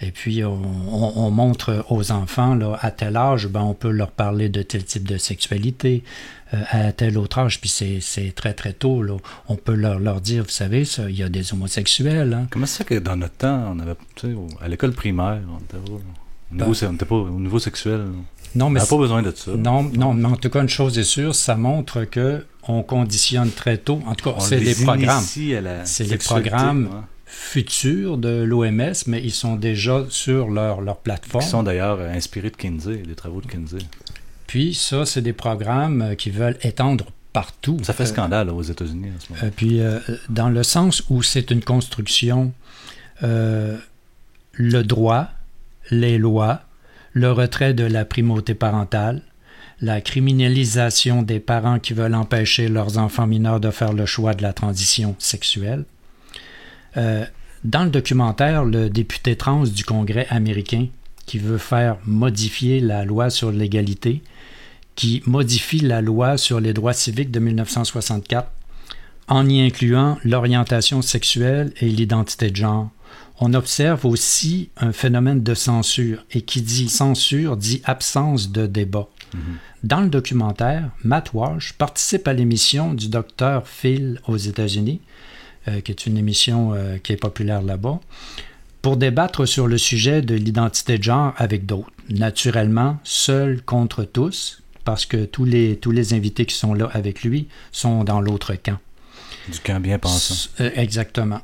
et 0.00 0.12
puis 0.12 0.44
on, 0.44 0.52
on- 0.54 1.12
on 1.16 1.30
montre 1.32 1.84
aux 1.90 2.12
enfants, 2.12 2.54
là, 2.54 2.78
à 2.80 2.92
tel 2.92 3.16
âge, 3.16 3.48
ben, 3.48 3.62
on 3.62 3.74
peut 3.74 3.90
leur 3.90 4.12
parler 4.12 4.48
de 4.48 4.62
tel 4.62 4.84
type 4.84 5.08
de 5.08 5.16
sexualité, 5.18 6.04
euh, 6.52 6.62
à 6.70 6.92
tel 6.92 7.18
autre 7.18 7.38
âge, 7.40 7.60
puis 7.60 7.68
c'est 7.68 8.32
très, 8.36 8.52
très 8.54 8.72
tôt, 8.72 9.02
là, 9.02 9.16
on 9.48 9.56
peut 9.56 9.74
leur, 9.74 9.98
leur 9.98 10.20
dire, 10.20 10.44
vous 10.44 10.48
savez, 10.50 10.84
ça, 10.84 11.10
il 11.10 11.16
y 11.16 11.24
a 11.24 11.28
des 11.28 11.52
homosexuels, 11.52 12.32
hein. 12.34 12.46
Comment 12.50 12.66
c'est 12.66 12.84
que 12.84 12.94
dans 13.00 13.16
notre 13.16 13.34
temps, 13.34 13.72
on 13.74 13.80
avait, 13.80 13.96
à 14.60 14.68
l'école 14.68 14.92
primaire, 14.92 15.40
on 15.52 15.58
était 15.58 15.76
au 15.78 15.80
niveau, 15.90 16.00
Ben. 16.52 16.66
on 16.68 16.94
était 16.94 17.04
pas 17.04 17.16
au 17.16 17.40
niveau 17.40 17.58
sexuel. 17.58 18.02
Non, 18.54 18.66
On 18.66 18.70
mais 18.70 18.80
n'a 18.80 18.86
pas 18.86 18.96
besoin 18.96 19.22
de 19.22 19.32
ça. 19.34 19.52
Non, 19.56 19.82
non, 19.82 20.14
mais 20.14 20.26
en 20.26 20.36
tout 20.36 20.48
cas, 20.50 20.62
une 20.62 20.68
chose 20.68 20.98
est 20.98 21.02
sûre, 21.04 21.34
ça 21.34 21.56
montre 21.56 22.04
que 22.04 22.44
on 22.66 22.82
conditionne 22.82 23.50
très 23.50 23.76
tôt. 23.78 24.00
En 24.06 24.14
tout 24.14 24.30
cas, 24.30 24.40
c'est 24.40 24.58
les 24.58 24.74
programmes 24.74 25.08
à 25.08 25.60
la 25.60 25.84
C'est 25.84 26.04
les 26.04 26.16
programmes. 26.18 26.84
ouais. 26.86 27.00
futurs 27.26 28.16
de 28.16 28.42
l'OMS, 28.42 28.92
mais 29.06 29.20
ils 29.22 29.32
sont 29.32 29.56
déjà 29.56 30.04
sur 30.08 30.48
leur, 30.48 30.80
leur 30.80 30.98
plateforme. 30.98 31.42
Qui 31.44 31.50
sont 31.50 31.62
d'ailleurs 31.64 31.98
euh, 32.00 32.12
inspirés 32.14 32.50
de 32.50 32.56
Kinsey, 32.56 32.98
des 32.98 33.14
travaux 33.14 33.40
de 33.40 33.46
Kinsey. 33.46 33.78
Puis 34.46 34.72
ça, 34.74 35.04
c'est 35.04 35.20
des 35.20 35.32
programmes 35.32 36.00
euh, 36.02 36.14
qui 36.14 36.30
veulent 36.30 36.56
étendre 36.62 37.06
partout. 37.32 37.78
Ça 37.82 37.92
fait 37.92 38.04
Euh, 38.04 38.06
scandale 38.06 38.50
aux 38.50 38.62
États-Unis 38.62 39.10
en 39.16 39.20
ce 39.20 39.32
moment. 39.42 39.52
Puis, 39.56 39.80
euh, 39.80 39.98
dans 40.28 40.48
le 40.48 40.62
sens 40.62 41.02
où 41.10 41.22
c'est 41.22 41.50
une 41.50 41.62
construction, 41.64 42.52
euh, 43.24 43.76
le 44.52 44.82
droit, 44.84 45.26
les 45.90 46.18
lois, 46.18 46.60
le 47.14 47.32
retrait 47.32 47.74
de 47.74 47.84
la 47.84 48.04
primauté 48.04 48.54
parentale, 48.54 49.22
la 49.80 50.00
criminalisation 50.00 51.22
des 51.22 51.40
parents 51.40 51.78
qui 51.78 51.94
veulent 51.94 52.14
empêcher 52.14 52.68
leurs 52.68 52.98
enfants 52.98 53.26
mineurs 53.26 53.60
de 53.60 53.70
faire 53.70 53.92
le 53.92 54.06
choix 54.06 54.34
de 54.34 54.42
la 54.42 54.52
transition 54.52 55.14
sexuelle. 55.18 55.84
Euh, 56.96 57.24
dans 57.64 57.84
le 57.84 57.90
documentaire, 57.90 58.64
le 58.64 58.90
député 58.90 59.36
trans 59.36 59.64
du 59.64 59.84
Congrès 59.84 60.26
américain 60.28 60.88
qui 61.26 61.38
veut 61.38 61.58
faire 61.58 61.96
modifier 62.04 62.80
la 62.80 63.04
loi 63.04 63.30
sur 63.30 63.50
l'égalité, 63.50 64.22
qui 64.94 65.22
modifie 65.26 65.80
la 65.80 66.02
loi 66.02 66.36
sur 66.36 66.60
les 66.60 66.72
droits 66.72 66.92
civiques 66.92 67.30
de 67.30 67.40
1964 67.40 68.50
en 69.28 69.48
y 69.48 69.62
incluant 69.62 70.18
l'orientation 70.24 71.00
sexuelle 71.00 71.72
et 71.80 71.88
l'identité 71.88 72.50
de 72.50 72.56
genre. 72.56 72.90
On 73.40 73.52
observe 73.54 74.06
aussi 74.06 74.70
un 74.76 74.92
phénomène 74.92 75.42
de 75.42 75.54
censure, 75.54 76.24
et 76.30 76.42
qui 76.42 76.62
dit 76.62 76.88
censure 76.88 77.56
dit 77.56 77.82
absence 77.84 78.52
de 78.52 78.66
débat. 78.66 79.08
Dans 79.82 80.00
le 80.00 80.08
documentaire, 80.08 80.90
Matt 81.02 81.32
Walsh 81.34 81.72
participe 81.72 82.28
à 82.28 82.32
l'émission 82.32 82.94
du 82.94 83.08
docteur 83.08 83.66
Phil 83.66 84.20
aux 84.28 84.36
États-Unis, 84.36 85.00
euh, 85.66 85.80
qui 85.80 85.90
est 85.90 86.06
une 86.06 86.16
émission 86.16 86.72
euh, 86.72 86.98
qui 86.98 87.12
est 87.12 87.16
populaire 87.16 87.60
là-bas, 87.60 87.98
pour 88.80 88.96
débattre 88.96 89.46
sur 89.48 89.66
le 89.66 89.76
sujet 89.76 90.22
de 90.22 90.34
l'identité 90.34 90.98
de 90.98 91.02
genre 91.02 91.34
avec 91.36 91.66
d'autres. 91.66 91.90
Naturellement, 92.10 92.98
seul 93.02 93.62
contre 93.62 94.04
tous, 94.04 94.62
parce 94.84 95.06
que 95.06 95.24
tous 95.24 95.44
les, 95.44 95.76
tous 95.76 95.90
les 95.90 96.14
invités 96.14 96.46
qui 96.46 96.54
sont 96.54 96.74
là 96.74 96.88
avec 96.92 97.24
lui 97.24 97.48
sont 97.72 98.04
dans 98.04 98.20
l'autre 98.20 98.54
camp. 98.54 98.78
Du 99.50 99.58
camp 99.58 99.80
bien 99.80 99.98
pensant. 99.98 100.50
Euh, 100.60 100.70
exactement. 100.74 101.40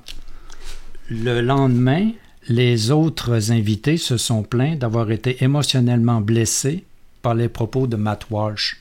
Le 1.12 1.40
lendemain, 1.40 2.12
les 2.46 2.92
autres 2.92 3.50
invités 3.50 3.96
se 3.96 4.16
sont 4.16 4.44
plaints 4.44 4.76
d'avoir 4.76 5.10
été 5.10 5.42
émotionnellement 5.42 6.20
blessés 6.20 6.84
par 7.20 7.34
les 7.34 7.48
propos 7.48 7.88
de 7.88 7.96
Matt 7.96 8.26
Walsh. 8.30 8.80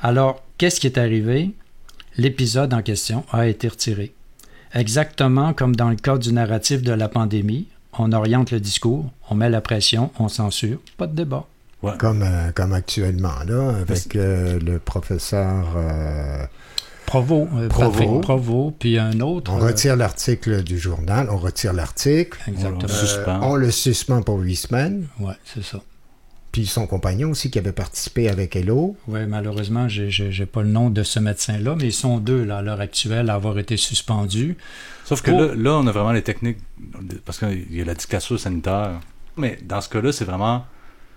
Alors, 0.00 0.44
qu'est-ce 0.56 0.78
qui 0.78 0.86
est 0.86 0.98
arrivé? 0.98 1.50
L'épisode 2.16 2.72
en 2.74 2.82
question 2.82 3.24
a 3.32 3.48
été 3.48 3.66
retiré. 3.66 4.14
Exactement 4.72 5.52
comme 5.52 5.74
dans 5.74 5.90
le 5.90 5.96
cas 5.96 6.16
du 6.16 6.32
narratif 6.32 6.80
de 6.80 6.92
la 6.92 7.08
pandémie, 7.08 7.66
on 7.98 8.12
oriente 8.12 8.52
le 8.52 8.60
discours, 8.60 9.10
on 9.28 9.34
met 9.34 9.50
la 9.50 9.60
pression, 9.60 10.12
on 10.20 10.28
censure, 10.28 10.78
pas 10.96 11.08
de 11.08 11.16
débat. 11.16 11.44
Comme, 11.98 12.22
euh, 12.22 12.52
comme 12.54 12.72
actuellement, 12.72 13.40
là, 13.48 13.70
avec 13.80 14.14
euh, 14.14 14.60
le 14.60 14.78
professeur. 14.78 15.66
euh, 15.76 16.44
Provo, 17.14 17.48
euh, 17.56 17.68
Provo. 17.68 17.90
Patrick 17.90 18.20
Provo, 18.22 18.74
puis 18.78 18.98
un 18.98 19.20
autre. 19.20 19.52
on 19.52 19.60
euh, 19.62 19.66
retire 19.68 19.96
l'article 19.96 20.62
du 20.62 20.78
journal, 20.78 21.28
on 21.30 21.36
retire 21.36 21.72
l'article, 21.72 22.38
Exactement. 22.48 22.78
On 22.80 22.82
le 22.82 22.88
suspend. 22.88 23.40
on 23.42 23.54
le 23.56 23.70
suspend 23.70 24.22
pour 24.22 24.38
huit 24.40 24.56
semaines. 24.56 25.06
Ouais, 25.20 25.34
c'est 25.44 25.62
ça. 25.64 25.80
Puis 26.52 26.66
son 26.66 26.86
compagnon 26.86 27.30
aussi 27.30 27.50
qui 27.50 27.58
avait 27.58 27.72
participé 27.72 28.28
avec 28.28 28.54
Hello. 28.54 28.96
Oui, 29.08 29.26
malheureusement, 29.26 29.88
j'ai- 29.88 30.10
j'ai 30.10 30.30
j'ai 30.30 30.46
pas 30.46 30.62
le 30.62 30.68
nom 30.68 30.88
de 30.88 31.02
ce 31.02 31.18
médecin-là, 31.18 31.74
mais 31.76 31.86
ils 31.86 31.92
sont 31.92 32.18
deux 32.18 32.44
là, 32.44 32.58
à 32.58 32.62
l'heure 32.62 32.80
actuelle 32.80 33.28
à 33.28 33.34
avoir 33.34 33.58
été 33.58 33.76
suspendus. 33.76 34.56
Sauf 35.04 35.20
que 35.20 35.30
Pour- 35.32 35.40
là, 35.40 35.54
là, 35.56 35.70
on 35.78 35.86
a 35.88 35.92
vraiment 35.92 36.12
les 36.12 36.22
techniques, 36.22 36.58
parce 37.24 37.38
qu'il 37.38 37.66
y 37.74 37.80
a 37.80 37.84
la 37.84 37.94
dictature 37.94 38.38
sanitaire. 38.38 39.00
Mais 39.36 39.58
dans 39.64 39.80
ce 39.80 39.88
cas-là, 39.88 40.12
c'est 40.12 40.24
vraiment 40.24 40.64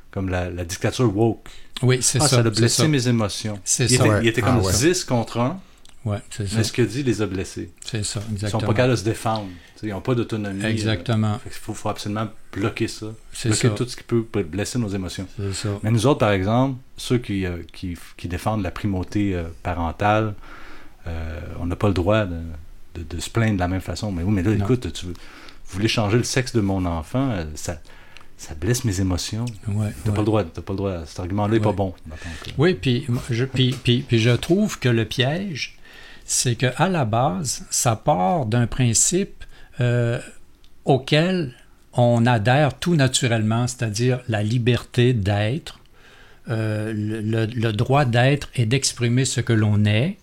comme 0.09 0.29
la, 0.29 0.49
la 0.49 0.65
dictature 0.65 1.15
woke. 1.15 1.49
Oui, 1.83 1.99
c'est 2.01 2.17
Ah, 2.19 2.27
ça. 2.27 2.37
ça 2.37 2.47
a 2.47 2.49
blessé 2.49 2.87
mes 2.87 3.07
émotions. 3.07 3.59
C'est 3.63 3.83
il 3.85 3.97
ça. 3.97 4.05
Était, 4.05 4.13
Ouais. 4.13 4.19
il 4.23 4.27
était 4.29 4.41
comme 4.41 4.59
Ah 4.63 4.65
ouais. 4.65 4.73
10 4.73 5.03
contre 5.03 5.39
1, 5.39 5.59
Ouais, 6.07 6.17
c'est 6.29 6.47
ça. 6.47 6.57
mais 6.57 6.63
ce 6.63 6.71
qu'il 6.71 6.87
dit 6.87 7.03
les 7.03 7.21
a 7.21 7.25
blessés. 7.25 7.71
C'est 7.85 8.03
ça, 8.03 8.19
Ils 8.21 8.25
sont 8.27 8.33
exactement. 8.33 8.61
pas 8.61 8.73
capables 8.73 8.91
de 8.91 8.95
se 8.97 9.03
défendre. 9.03 9.47
T'sais, 9.75 9.87
ils 9.87 9.91
n'ont 9.91 10.01
pas 10.01 10.15
d'autonomie. 10.15 10.63
euh. 10.63 10.69
Exactement. 10.69 11.37
Qu'il 11.43 11.51
faut, 11.51 11.73
faut 11.73 11.89
absolument 11.89 12.27
bloquer 12.51 12.87
ça. 12.87 13.07
C'est 13.33 13.49
Bloquer 13.49 13.67
ça. 13.69 13.73
tout 13.75 13.87
ce 13.87 13.95
qui 13.95 14.03
peut 14.03 14.25
blesser 14.43 14.79
nos 14.79 14.87
émotions. 14.89 15.27
C'est 15.37 15.53
ça. 15.53 15.69
Mais 15.83 15.91
nous 15.91 16.05
autres, 16.07 16.19
par 16.19 16.31
exemple, 16.31 16.77
ceux 16.97 17.17
qui, 17.17 17.45
euh, 17.45 17.57
qui, 17.73 17.97
qui 18.17 18.27
défendent 18.27 18.63
la 18.63 18.71
primauté 18.71 19.35
euh, 19.35 19.43
parentale, 19.63 20.33
on 21.59 21.65
n'a 21.65 21.75
pas 21.75 21.87
le 21.87 21.93
droit 21.93 22.25
de, 22.25 22.35
de- 22.95 23.03
de 23.15 23.19
se 23.21 23.29
plaindre 23.29 23.53
de 23.55 23.59
la 23.59 23.67
même 23.67 23.81
façon. 23.81 24.11
Mais 24.11 24.23
oui, 24.23 24.33
mais 24.33 24.43
là, 24.43 24.51
Non. 24.51 24.65
écoute, 24.65 24.91
tu 24.91 25.05
veux- 25.05 25.13
vous 25.13 25.73
voulez 25.73 25.87
changer 25.87 26.17
le 26.17 26.23
sexe 26.23 26.53
de 26.53 26.61
mon 26.61 26.85
enfant, 26.85 27.33
ça, 27.55 27.79
ça 28.37 28.53
blesse 28.55 28.83
mes 28.83 28.99
émotions. 28.99 29.45
Ouais, 29.67 29.91
T'as 30.03 30.09
ouais. 30.09 30.15
pas 30.15 30.21
le 30.21 30.25
droit, 30.25 30.43
t'as 30.43 30.61
pas 30.61 30.73
le 30.73 30.77
droit. 30.77 31.05
Cet 31.05 31.19
argument-là 31.21 31.53
n'est 31.53 31.59
pas 31.61 31.71
bon. 31.71 31.93
Oui, 32.57 32.73
puis 32.73 33.05
je, 33.29 33.45
puis, 33.45 33.75
puis- 33.83 34.01
puis 34.07 34.19
je 34.19 34.31
trouve 34.31 34.79
que 34.79 34.89
le 34.89 35.05
piège, 35.05 35.76
c'est 36.27 36.55
que 36.55 36.67
à 36.77 36.89
la 36.89 37.05
base, 37.05 37.65
ça 37.71 37.95
part 37.95 38.45
d'un 38.45 38.67
principe 38.67 39.43
euh, 39.81 40.19
auquel 40.85 41.53
on 41.93 42.25
adhère 42.27 42.77
tout 42.77 42.95
naturellement, 42.95 43.65
c'est-à-dire 43.67 44.19
la 44.27 44.43
liberté 44.43 45.13
d'être, 45.13 45.79
euh, 46.49 46.93
le, 46.93 47.21
le- 47.21 47.45
le 47.47 47.73
droit 47.73 48.05
d'être 48.05 48.49
et 48.55 48.65
d'exprimer 48.65 49.25
ce 49.25 49.41
que 49.41 49.53
l'on 49.53 49.83
est, 49.85 50.17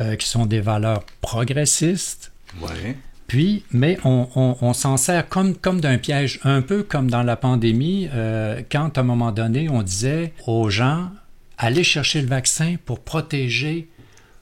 euh, 0.00 0.16
qui 0.16 0.26
sont 0.28 0.44
des 0.44 0.60
valeurs 0.60 1.04
progressistes. 1.20 2.32
Ouais. 2.60 2.96
Puis, 3.26 3.64
mais 3.70 3.98
on, 4.04 4.28
on- 4.36 4.56
on 4.60 4.72
s'en 4.72 4.96
sert 4.96 5.28
comme, 5.28 5.54
comme 5.56 5.80
d'un 5.80 5.98
piège, 5.98 6.40
un 6.44 6.62
peu 6.62 6.82
comme 6.82 7.10
dans 7.10 7.22
la 7.22 7.36
pandémie, 7.36 8.08
euh, 8.14 8.60
quand 8.70 8.96
à 8.98 9.00
un 9.00 9.04
moment 9.04 9.32
donné, 9.32 9.68
on 9.70 9.82
disait 9.82 10.32
aux 10.46 10.68
gens, 10.70 11.10
allez 11.58 11.84
chercher 11.84 12.20
le 12.22 12.28
vaccin 12.28 12.76
pour 12.84 13.00
protéger 13.00 13.88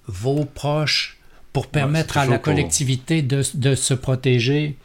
vos 0.07 0.45
proches, 0.45 1.17
pour 1.53 1.67
permettre 1.69 2.19
à 2.19 2.27
la 2.27 2.39
collectivité 2.39 3.23
de, 3.23 3.43
de 3.55 3.75
se 3.75 3.95
protéger. 3.95 4.77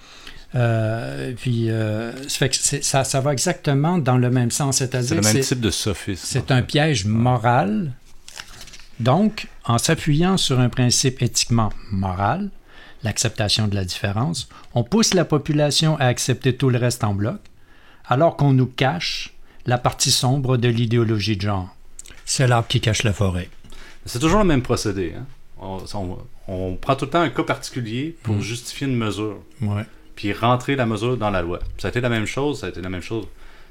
Euh, 0.55 1.33
puis, 1.37 1.69
euh, 1.69 2.11
ça, 2.27 2.37
fait 2.39 2.49
que 2.49 2.55
c'est- 2.55 2.83
ça, 2.83 3.03
ça 3.03 3.19
va 3.21 3.31
exactement 3.33 3.97
dans 3.97 4.17
le 4.17 4.29
même 4.29 4.51
sens, 4.51 4.77
C'est 4.77 4.91
c'est-à-dire 4.91 5.15
le 5.15 5.21
même 5.21 5.39
type 5.43 5.59
de 5.61 5.69
sophisme. 5.71 6.25
c'est 6.25 6.51
un 6.51 6.61
piège 6.61 7.05
moral. 7.05 7.91
Donc, 8.99 9.47
en 9.65 9.77
s'appuyant 9.77 10.37
sur 10.37 10.59
un 10.59 10.69
principe 10.69 11.21
éthiquement 11.21 11.71
moral, 11.91 12.49
l'acceptation 13.03 13.67
de 13.67 13.75
la 13.75 13.83
différence, 13.85 14.47
on 14.73 14.83
pousse 14.83 15.13
la 15.13 15.25
population 15.25 15.97
à 15.97 16.05
accepter 16.05 16.55
tout 16.55 16.69
le 16.69 16.77
reste 16.77 17.03
en 17.03 17.13
bloc, 17.13 17.39
alors 18.07 18.35
qu'on 18.37 18.53
nous 18.53 18.67
cache 18.67 19.33
la 19.65 19.77
partie 19.77 20.11
sombre 20.11 20.57
de 20.57 20.67
l'idéologie 20.67 21.35
de 21.37 21.41
genre. 21.41 21.75
C'est 22.25 22.47
l'arbre 22.47 22.67
qui 22.67 22.79
cache 22.81 23.03
la 23.03 23.13
forêt. 23.13 23.49
C'est 24.05 24.19
toujours 24.19 24.39
le 24.39 24.45
même 24.45 24.61
procédé. 24.61 25.13
hein. 25.17 25.25
On, 25.59 25.77
on- 25.93 26.17
on 26.47 26.75
prend 26.75 26.95
tout 26.95 27.05
le 27.05 27.11
temps 27.11 27.21
un 27.21 27.29
cas 27.29 27.43
particulier 27.43 28.15
pour 28.23 28.35
Mm. 28.35 28.41
justifier 28.41 28.87
une 28.87 28.95
mesure. 28.97 29.37
Ouais. 29.61 29.83
puis 30.15 30.33
rentrer 30.33 30.75
la 30.75 30.85
mesure 30.85 31.17
dans 31.17 31.29
la 31.31 31.41
loi. 31.41 31.59
Ça 31.79 31.87
a 31.87 31.89
été 31.89 31.99
la 32.01 32.09
même 32.09 32.25
chose, 32.27 32.59
ça 32.59 32.67
a 32.67 32.69
été 32.69 32.81
la 32.81 32.89
même 32.89 33.01
chose. 33.01 33.27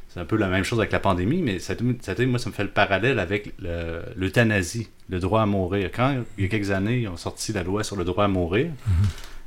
C'est 0.09 0.19
un 0.19 0.25
peu 0.25 0.37
la 0.37 0.49
même 0.49 0.65
chose 0.65 0.81
avec 0.81 0.91
la 0.91 0.99
pandémie, 0.99 1.43
mais 1.43 1.59
ça 1.61 1.75
moi, 1.81 1.95
ça 2.41 2.49
me 2.51 2.55
fait 2.55 2.65
le 2.65 2.71
parallèle 2.71 3.19
avec 3.21 3.53
le- 3.61 4.03
l'euthanasie, 4.17 4.89
le 5.09 5.21
droit 5.21 5.43
à 5.43 5.47
mourir. 5.47 5.91
Quand, 5.95 6.17
il 6.39 6.43
y 6.45 6.47
a 6.47 6.49
quelques 6.51 6.71
années, 6.73 7.01
ils 7.03 7.09
ont 7.09 7.17
sorti 7.17 7.53
la 7.53 7.63
loi 7.63 7.85
sur 7.85 7.95
le 7.97 8.03
droit 8.05 8.25
à 8.25 8.29
mourir, 8.29 8.71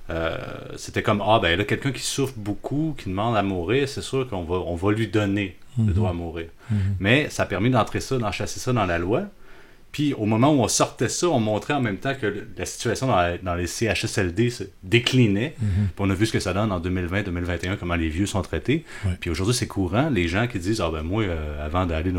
euh, 0.09 0.37
c'était 0.77 1.01
comme, 1.01 1.21
ah 1.25 1.39
ben 1.41 1.57
là, 1.57 1.63
quelqu'un 1.65 1.91
qui 1.91 2.03
souffre 2.03 2.34
beaucoup, 2.38 2.95
qui 2.97 3.10
demande 3.10 3.36
à 3.36 3.43
mourir, 3.43 3.88
c'est 3.89 4.01
sûr 4.01 4.29
qu'on 4.29 4.43
va, 4.43 4.55
on 4.55 4.75
va 4.75 4.91
lui 4.91 5.08
donner 5.08 5.58
le 5.77 5.91
droit 5.93 6.12
à 6.12 6.13
mourir. 6.13 6.47
Mais 6.99 7.29
ça 7.29 7.43
a 7.43 7.45
permis 7.45 7.69
d'entrer 7.69 7.99
ça, 7.99 8.17
d'enchasser 8.17 8.60
ça 8.60 8.71
dans 8.73 8.86
la 8.86 8.99
loi. 8.99 9.23
Puis 9.93 10.13
au 10.15 10.25
moment 10.25 10.49
où 10.51 10.60
on 10.62 10.67
sortait 10.67 11.08
ça, 11.08 11.29
on 11.29 11.39
montrait 11.39 11.73
en 11.75 11.79
même 11.82 11.97
temps 11.97 12.15
que 12.19 12.45
la 12.58 12.65
situation 12.65 13.08
dans, 13.08 13.15
la- 13.15 13.38
dans 13.38 13.56
les 13.56 13.67
CHSLD 13.67 14.49
se 14.49 14.63
déclinait. 14.84 15.56
Puis 15.58 15.67
on 15.99 16.10
a 16.10 16.13
vu 16.13 16.25
ce 16.25 16.34
que 16.34 16.39
ça 16.41 16.51
donne 16.53 16.71
en 16.73 16.79
2020-2021, 16.82 17.77
comment 17.77 17.95
les 17.95 18.10
vieux 18.10 18.25
sont 18.25 18.41
traités. 18.41 18.84
Ouais. 19.06 19.12
Puis 19.21 19.29
aujourd'hui, 19.29 19.53
c'est 19.56 19.67
courant, 19.67 20.10
les 20.10 20.27
gens 20.27 20.47
qui 20.47 20.60
disent 20.60 20.82
Ah 20.82 20.89
ben 20.91 21.03
moi, 21.03 21.23
euh, 21.23 21.65
avant 21.65 21.86
d'aller 21.86 22.12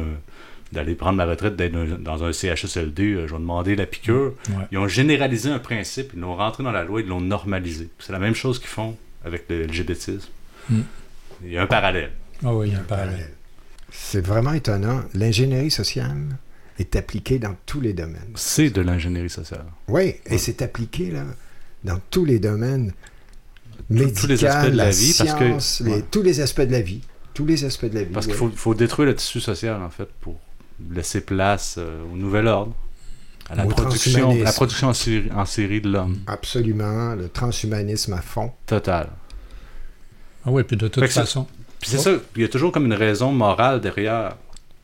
d'aller 0.73 0.95
prendre 0.95 1.17
ma 1.17 1.25
retraite, 1.27 1.55
d'être 1.57 1.73
dans- 1.73 1.99
dans 1.99 2.25
un 2.25 2.33
CHSLD, 2.33 3.03
euh, 3.13 3.27
je 3.29 3.33
vais 3.35 3.39
demander 3.39 3.77
la 3.77 3.87
piqûre. 3.87 4.33
Ouais. 4.49 4.65
Ils 4.73 4.79
ont 4.79 4.89
généralisé 4.89 5.51
un 5.51 5.59
principe, 5.61 6.13
ils 6.15 6.21
l'ont 6.21 6.35
rentré 6.37 6.63
dans 6.65 6.73
la 6.73 6.83
loi, 6.85 7.01
ils 7.01 7.07
l'ont 7.07 7.21
normalisé. 7.21 7.89
C'est 7.99 8.13
la 8.13 8.19
même 8.19 8.35
chose 8.35 8.59
qu'ils 8.59 8.69
font 8.69 8.97
avec 9.25 9.45
le 9.49 9.65
LGBTisme. 9.67 10.29
Mm. 10.71 10.81
Il 11.45 11.53
y 11.53 11.59
a 11.59 11.63
un 11.63 11.67
parallèle. 11.67 12.11
Ah 12.45 12.55
oui, 12.55 12.69
il 12.69 12.73
y 12.73 12.77
a 12.77 12.81
un 12.81 12.83
parallèle. 12.83 13.31
C'est 13.91 14.25
vraiment 14.25 14.53
étonnant. 14.53 15.03
L'ingénierie 15.15 15.71
sociale 15.71 16.17
est 16.79 16.97
appliquée 16.97 17.39
dans 17.39 17.55
tous 17.67 17.81
les 17.81 17.93
domaines. 17.93 18.33
C'est 18.35 18.71
de 18.71 18.81
l'ingénierie 18.81 19.31
sociale. 19.31 19.65
Oui, 19.89 20.15
et 20.27 20.39
c'est 20.39 20.63
appliqué 20.63 21.11
là, 21.11 21.25
dans 21.85 22.01
tous 22.11 22.25
les 22.25 22.39
domaines. 22.39 22.93
Médical, 23.91 24.15
tous 24.21 24.27
les 24.29 24.45
aspects 24.45 24.71
de 24.73 24.77
la 24.77 24.91
vie, 24.91 25.15
parce 25.19 25.35
que- 25.35 25.47
science, 25.47 25.81
les- 25.85 25.91
ouais. 25.93 26.05
tous 26.11 26.23
les 26.23 26.41
aspects 26.41 26.61
de 26.63 26.73
la 26.73 26.81
vie. 26.81 27.03
Tous 27.35 27.45
les 27.47 27.65
aspects 27.65 27.85
de 27.87 27.95
la 27.95 28.03
vie. 28.05 28.13
Parce 28.13 28.27
qu'il 28.27 28.35
faut, 28.35 28.51
faut 28.55 28.75
détruire 28.75 29.09
le 29.09 29.15
tissu 29.15 29.41
social, 29.41 29.83
en 29.83 29.91
fait, 29.91 30.09
pour 30.21 30.39
laisser 30.91 31.21
place 31.21 31.77
euh, 31.79 32.03
au 32.13 32.17
nouvel 32.17 32.47
ordre, 32.47 32.75
à 33.51 33.57
la 33.57 33.67
Au 33.67 33.69
production, 33.69 34.13
transhumanisme. 34.13 34.45
la 34.45 34.53
production 34.53 34.89
en 34.89 34.95
série, 34.95 35.31
en 35.35 35.45
série 35.45 35.81
de 35.81 35.91
l'homme. 35.91 36.19
Absolument, 36.27 37.15
le 37.15 37.29
transhumanisme 37.29 38.13
à 38.15 38.23
fond. 38.23 38.53
Total. 38.67 39.11
Ah 40.47 40.51
oui, 40.51 40.63
puis 40.63 40.77
de 40.77 40.89
toute 40.89 41.07
façon. 41.09 41.47
Puis 41.81 41.91
c'est 41.91 41.99
ça, 41.99 42.13
il 42.37 42.43
y 42.43 42.45
a 42.45 42.49
toujours 42.49 42.73
comme 42.73 42.87
une 42.87 42.95
raison 42.95 43.33
morale 43.33 43.81
derrière. 43.81 44.37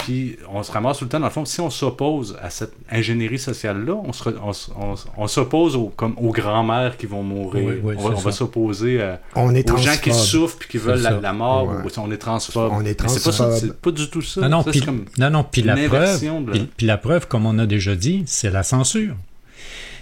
Puis 0.05 0.37
on 0.53 0.63
se 0.63 0.73
ramasse 0.73 0.99
tout 0.99 1.05
le 1.05 1.11
temps, 1.11 1.21
dans 1.21 1.27
le 1.27 1.33
fond, 1.33 1.45
si 1.45 1.61
on 1.61 1.71
s'oppose 1.71 2.37
à 2.43 2.51
cette 2.51 2.73
ingénierie 2.91 3.39
sociale-là, 3.39 3.95
on, 3.95 4.13
se 4.13 4.29
on, 4.29 4.53
on 4.81 4.95
on 5.17 5.27
s'oppose 5.27 5.77
aux, 5.77 5.93
comme 5.95 6.15
aux 6.17 6.33
grands-mères 6.33 6.97
qui 6.97 7.07
vont 7.07 7.23
mourir. 7.23 7.65
Oui, 7.67 7.81
oui, 7.83 7.95
on 7.99 8.11
va, 8.11 8.33
s'opposer 8.33 9.03
à- 9.03 9.21
On 9.35 9.55
est 9.55 9.71
aux 9.71 9.77
gens 9.77 9.97
qui 10.03 10.13
souffrent 10.13 10.59
puis 10.59 10.69
qui 10.69 10.79
veulent 10.79 11.01
la, 11.01 11.33
mort. 11.33 11.69
Ouais. 11.69 11.85
ou 11.85 11.89
si 11.89 11.99
on 11.99 12.11
est 12.11 12.17
transphobe. 12.17 12.73
On 12.73 12.85
est 12.85 12.89
c'est 13.09 13.23
pas, 13.25 13.33
transphobe. 13.33 13.53
c'est 13.59 13.81
pas 13.81 13.91
du 13.91 14.09
tout 14.11 14.23
ça. 14.23 14.41
Non, 14.43 14.49
non, 14.49 14.63
Ça, 14.63 14.71
puis, 14.71 14.81
c'est 14.81 14.87
comme 14.87 15.05
non, 15.19 15.31
non, 15.31 15.45
puis 15.45 15.61
une 15.61 15.69
la 15.69 15.77
preuve, 15.89 16.21
de 16.21 16.59
puis 16.77 16.87
la 16.87 16.97
preuve, 16.97 17.29
comme 17.29 17.47
on 17.47 17.59
a 17.59 17.67
déjà 17.67 17.95
dit, 17.95 18.25
c'est 18.27 18.51
la 18.51 18.63
censure. 18.63 19.15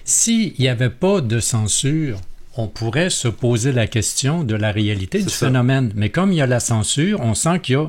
S'il 0.04 0.54
n'y 0.58 0.68
avait 0.68 0.90
pas 0.90 1.20
de 1.20 1.40
censure, 1.40 2.16
on 2.60 2.66
pourrait 2.66 3.08
se 3.08 3.28
poser 3.28 3.70
la 3.70 3.86
question 3.86 4.42
de 4.42 4.56
la 4.56 4.72
réalité 4.72 5.22
du 5.22 5.28
ça. 5.30 5.46
phénomène. 5.46 5.92
Mais 5.94 6.10
comme 6.10 6.32
il 6.32 6.38
y 6.38 6.42
a 6.42 6.46
la 6.46 6.58
censure, 6.60 7.20
on 7.20 7.34
sent 7.34 7.60
qu'il 7.60 7.74
y 7.74 7.78
a 7.78 7.88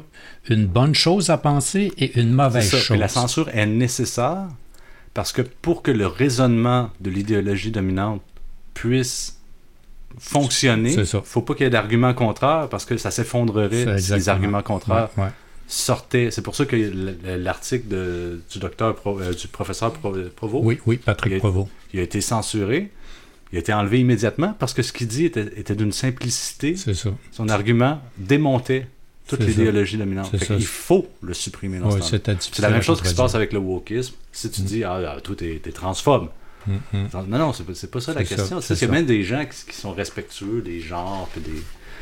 une 0.50 0.68
bonne 0.68 0.94
chose 0.94 1.32
à 1.32 1.38
penser 1.40 1.92
et 1.98 2.20
une 2.20 2.32
mauvaise 2.32 2.70
ça. 2.70 2.78
Chose. 2.78 2.98
la 3.00 3.08
censure 3.08 3.50
est 3.50 3.66
nécessaire 3.66 4.48
parce 5.16 5.32
que 5.32 5.42
pour 5.42 5.82
que 5.82 5.90
le 5.90 6.06
raisonnement 6.06 6.92
de 7.02 7.10
l'idéologie 7.10 7.72
dominante 7.72 8.22
puisse 8.76 9.40
fonctionner, 10.20 10.94
il 10.94 11.06
ça. 11.08 11.22
faut 11.24 11.42
pas 11.42 11.54
qu'il 11.56 11.64
y 11.64 11.68
ait 11.68 11.72
d'arguments 11.72 12.14
contraires 12.14 12.68
parce 12.70 12.86
que 12.86 12.98
ça 12.98 13.12
s'effondrerait 13.12 13.98
si 14.00 14.14
les 14.14 14.30
arguments 14.30 14.62
contraires 14.64 15.10
Ouais, 15.18 15.24
ouais. 15.26 15.30
sortaient. 15.68 16.30
C'est 16.32 16.42
pour 16.42 16.56
ça 16.56 16.66
que 16.66 16.76
l'article 17.26 17.88
du 18.52 18.60
docteur 18.60 18.96
euh, 19.08 19.34
du 19.34 19.48
professeur 19.48 19.94
Pro- 19.94 20.16
Provost, 20.36 20.64
Oui, 20.66 20.80
oui, 20.86 20.98
Patrick 20.98 21.32
Il 21.32 21.36
y 21.36 21.38
a- 21.38 21.40
Provost. 21.40 21.70
il 21.94 22.00
a 22.00 22.04
été 22.04 22.22
censuré. 22.22 22.92
Il 23.52 23.58
a 23.58 23.60
été 23.60 23.74
enlevé 23.74 24.00
immédiatement 24.00 24.56
parce 24.60 24.74
que 24.74 24.82
ce 24.84 24.94
qu'il 24.94 25.08
dit 25.08 25.26
était, 25.26 25.52
était 25.58 25.76
d'une 25.76 25.92
simplicité. 25.92 26.76
C'est 26.76 26.94
ça. 26.94 27.10
Son 27.32 27.50
argument 27.50 28.02
démontait 28.18 28.88
toute 29.28 29.42
l'idéologie 29.42 29.98
dominante. 29.98 30.38
Qu'il 30.38 30.66
faut 30.66 31.08
le 31.22 31.34
supprimer 31.34 31.80
dans 31.80 31.92
Ouais, 31.92 32.02
ce 32.02 32.18
C'est 32.40 32.62
la 32.62 32.70
même 32.70 32.82
chose 32.82 33.02
qui 33.02 33.08
se 33.10 33.16
passe 33.16 33.36
avec 33.36 33.54
le 33.54 33.60
wokisme. 33.60 34.14
Si 34.32 34.50
tu 34.50 34.62
dis, 34.62 34.84
ah, 34.84 35.16
ah, 35.18 35.22
toi, 35.22 35.36
t'es 35.36 35.60
transphobe. 35.74 36.30
Mm, 36.68 36.74
mm. 36.94 37.08
Non, 37.28 37.38
non, 37.38 37.54
c'est 37.54 37.90
pas, 37.90 38.00
ça 38.02 38.14
la 38.14 38.24
question. 38.24 38.60
c'est 38.62 38.76
qu'il 38.76 38.88
y 38.88 38.92
a 38.92 38.94
même 38.94 39.06
des 39.06 39.24
gens 39.24 39.46
qui, 39.46 39.72
qui 39.72 39.78
sont 39.78 39.94
respectueux 39.94 40.62
des 40.62 40.80
genres, 40.82 41.28
puis 41.32 41.42
des, 41.42 41.62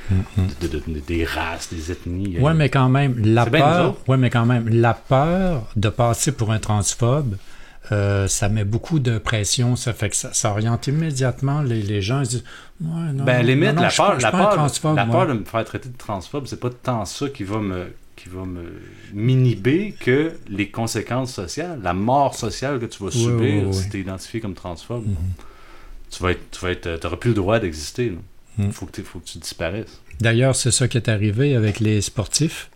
Mm, 0.10 0.22
de- 0.62 0.68
de- 0.68 0.80
de- 0.88 1.00
des 1.02 1.26
races, 1.26 1.68
des 1.74 1.92
ethnies. 1.92 2.40
Ouais, 2.40 2.54
mais 2.54 2.70
quand 2.70 2.88
même, 2.88 3.18
la 3.20 3.46
peur, 3.46 3.98
ouais, 4.08 4.16
mais 4.16 4.30
quand 4.30 4.46
même, 4.46 4.70
la 4.70 4.94
peur 4.94 5.68
de 5.76 5.90
passer 5.90 6.32
pour 6.32 6.52
un 6.54 6.60
transphobe, 6.60 7.36
euh, 7.92 8.28
ça 8.28 8.50
met 8.50 8.64
beaucoup 8.66 9.00
de 9.00 9.18
pression. 9.18 9.76
Ça 9.76 9.94
fait 9.94 10.10
que 10.10 10.16
ça, 10.16 10.34
ça 10.34 10.52
oriente 10.52 10.88
immédiatement 10.88 11.62
les, 11.62 11.82
les 11.82 12.02
gens. 12.02 12.22
Ils 12.22 12.28
disent, 12.28 12.44
ouais, 12.82 13.12
non, 13.14 13.24
Ben, 13.24 13.46
limite, 13.46 13.70
non, 13.70 13.74
non, 13.76 13.82
la 13.84 13.90
je 13.90 13.98
peur, 13.98 14.20
je 14.20 14.24
la 14.26 14.32
peur, 14.32 14.96
la 14.96 15.06
peur 15.06 15.28
de 15.28 15.34
me 15.34 15.46
faire 15.46 15.64
traiter 15.66 15.90
de 15.90 15.98
transphobe, 15.98 16.46
c'est 16.48 16.60
pas 16.60 16.70
tant 16.70 17.06
ça 17.06 17.30
qui 17.30 17.44
va 17.44 17.60
me 17.60 17.88
qui 18.16 18.30
va 18.30 18.46
me 18.46 18.64
m'inhiber 19.14 19.94
que 20.00 20.34
les 20.50 20.70
conséquences 20.72 21.32
sociales, 21.34 21.80
la 21.84 21.94
mort 21.94 22.34
sociale 22.36 22.80
que 22.80 22.86
tu 22.86 23.04
vas 23.04 23.10
Oui, 23.10 23.24
subir 23.24 23.40
oui, 23.40 23.64
oui, 23.68 23.74
si 23.74 23.90
tu 23.90 23.98
es 23.98 24.00
identifié 24.02 24.40
comme 24.40 24.56
transphobe. 24.56 25.06
Mhm. 25.06 25.16
Tu 26.10 26.24
vas 26.24 26.32
être, 26.32 26.42
tu 26.52 26.60
vas 26.62 26.72
être, 26.72 27.00
t'auras 27.00 27.18
plus 27.18 27.30
le 27.30 27.36
droit 27.36 27.60
d'exister. 27.60 28.10
là. 28.10 28.18
Mhm. 28.58 28.72
Faut 28.72 28.88
que, 28.88 29.04
faut 29.04 29.20
que 29.20 29.26
tu 29.26 29.38
disparaisses. 29.38 30.02
D'ailleurs, 30.20 30.56
c'est 30.56 30.72
ça 30.72 30.88
qui 30.88 30.98
est 30.98 31.10
arrivé 31.10 31.56
avec 31.56 31.80
les 31.80 32.02
sportifs. 32.02 32.72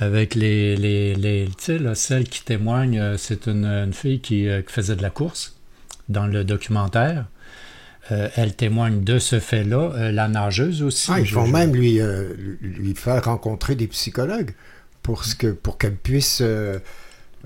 Avec 0.00 0.34
les, 0.34 0.76
les, 0.76 1.14
les 1.14 1.48
là, 1.78 1.94
celle 1.94 2.24
qui 2.24 2.42
témoigne, 2.42 2.98
euh, 2.98 3.16
c'est 3.18 3.46
une, 3.46 3.66
une 3.66 3.92
fille 3.92 4.20
qui, 4.20 4.48
euh, 4.48 4.62
qui 4.62 4.72
faisait 4.72 4.96
de 4.96 5.02
la 5.02 5.10
course 5.10 5.56
dans 6.08 6.26
le 6.26 6.42
documentaire. 6.42 7.26
Euh, 8.10 8.28
elle 8.34 8.56
témoigne 8.56 9.04
de 9.04 9.18
ce 9.18 9.38
fait-là. 9.38 9.92
Euh, 9.94 10.10
la 10.10 10.26
nageuse 10.26 10.82
aussi. 10.82 11.10
Ah, 11.12 11.20
ils 11.20 11.32
vont 11.32 11.46
même 11.46 11.74
lui, 11.74 12.00
euh, 12.00 12.32
lui 12.60 12.94
faire 12.94 13.22
rencontrer 13.24 13.74
des 13.74 13.86
psychologues 13.86 14.54
pour, 15.02 15.24
ce 15.24 15.34
que, 15.34 15.48
pour 15.48 15.78
qu'elle 15.78 15.96
puisse 15.96 16.42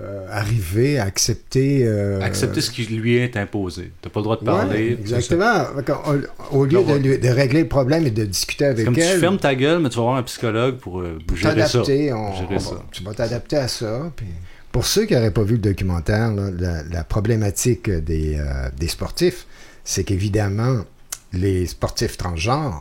euh, 0.01 0.27
arriver 0.31 0.99
à 0.99 1.05
accepter. 1.05 1.83
euh, 1.87 2.21
Accepter 2.21 2.61
ce 2.61 2.71
qui 2.71 2.85
lui 2.87 3.17
est 3.17 3.37
imposé. 3.37 3.93
T'as 4.03 4.11
pas 4.11 4.21
le 4.21 4.25
droit 4.25 4.37
de 4.37 4.41
ouais, 4.41 4.47
parler. 4.47 4.97
exactement. 5.01 5.65
Au, 6.53 6.59
au 6.59 6.65
lieu 6.65 6.83
de, 6.83 6.95
lui- 6.95 7.19
de 7.19 7.29
régler 7.29 7.63
le 7.63 7.69
problème 7.69 8.07
et 8.07 8.11
de 8.11 8.25
discuter 8.25 8.65
avec 8.67 8.85
comme 8.85 8.95
tu 8.95 9.03
fermes 9.03 9.39
ta 9.39 9.55
gueule, 9.55 9.79
mais 9.81 9.89
tu 9.89 9.97
vas 9.97 10.03
voir 10.03 10.17
un 10.17 10.23
psychologue 10.25 10.79
pour 10.79 11.01
euh, 11.01 11.19
gérer 11.37 11.61
ça. 11.63 11.69
t'adapter, 11.79 12.13
on- 12.13 12.35
Gérer 12.35 12.57
on 12.57 12.59
ça. 12.59 12.83
tu 12.91 13.05
vas 13.05 13.15
t'adapter 13.15 13.57
à 13.57 13.69
ça. 13.69 14.11
puis- 14.17 14.27
Pour 14.73 14.85
ceux 14.87 15.05
qui 15.07 15.15
n'auraient 15.15 15.31
pas 15.31 15.45
vu 15.45 15.53
le 15.53 15.59
documentaire, 15.61 16.33
là, 16.35 16.51
la, 16.59 16.83
la 16.83 17.05
problématique 17.05 17.89
des, 17.89 18.37
euh, 18.37 18.69
des 18.77 18.89
sportifs, 18.89 19.47
c'est 19.85 20.03
qu'évidemment, 20.03 20.79
les 21.33 21.67
sportifs 21.67 22.17
transgenres 22.17 22.81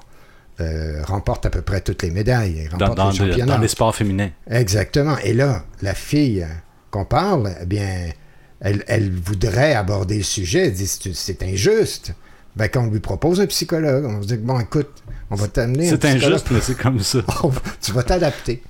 euh, 0.61 1.01
remportent 1.03 1.45
à 1.45 1.49
peu 1.51 1.61
près 1.61 1.81
toutes 1.81 2.01
les 2.03 2.09
médailles. 2.11 2.67
Ils 2.71 2.77
Dans, 2.77 2.87
les 2.87 2.95
le- 3.19 3.25
championnats. 3.25 3.55
dans 3.55 3.61
les 3.61 3.67
sports 3.67 3.95
féminins. 3.95 4.29
Exactement. 4.49 5.17
Et 5.23 5.33
là, 5.33 5.65
la 5.83 5.93
fille 5.93 6.45
qu'on 6.93 7.05
parle, 7.05 7.55
eh 7.59 7.65
bien, 7.65 8.11
elle, 8.59 8.83
elle 8.87 9.11
voudrait 9.11 9.73
aborder 9.73 10.17
le 10.17 10.23
sujet. 10.23 10.67
Elle 10.67 10.73
dit 10.73 10.87
c'est 10.87 11.13
c'est 11.13 11.41
injuste. 11.43 12.13
Ben, 12.55 12.67
quand 12.69 12.83
on 12.83 12.91
lui 12.91 12.99
propose 12.99 13.41
un 13.41 13.47
psychologue, 13.47 14.05
on 14.05 14.21
se 14.21 14.27
dit 14.27 14.37
bon, 14.37 14.59
écoute, 14.59 15.03
on 15.31 15.35
va 15.35 15.47
t'amener 15.47 15.89
C'est 15.89 16.05
injuste, 16.05 16.47
mais 16.51 16.61
c'est 16.61 16.77
comme 16.77 16.99
ça. 16.99 17.19
Tu 17.81 17.91
vas 17.91 18.03
t'adapter. 18.03 18.61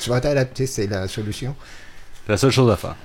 tu 0.00 0.08
vas 0.10 0.20
t'adapter, 0.20 0.66
c'est 0.66 0.86
la 0.86 1.06
solution. 1.06 1.54
C'est 2.24 2.32
la 2.32 2.38
seule 2.38 2.50
chose 2.50 2.70
à 2.70 2.76
faire. 2.76 2.96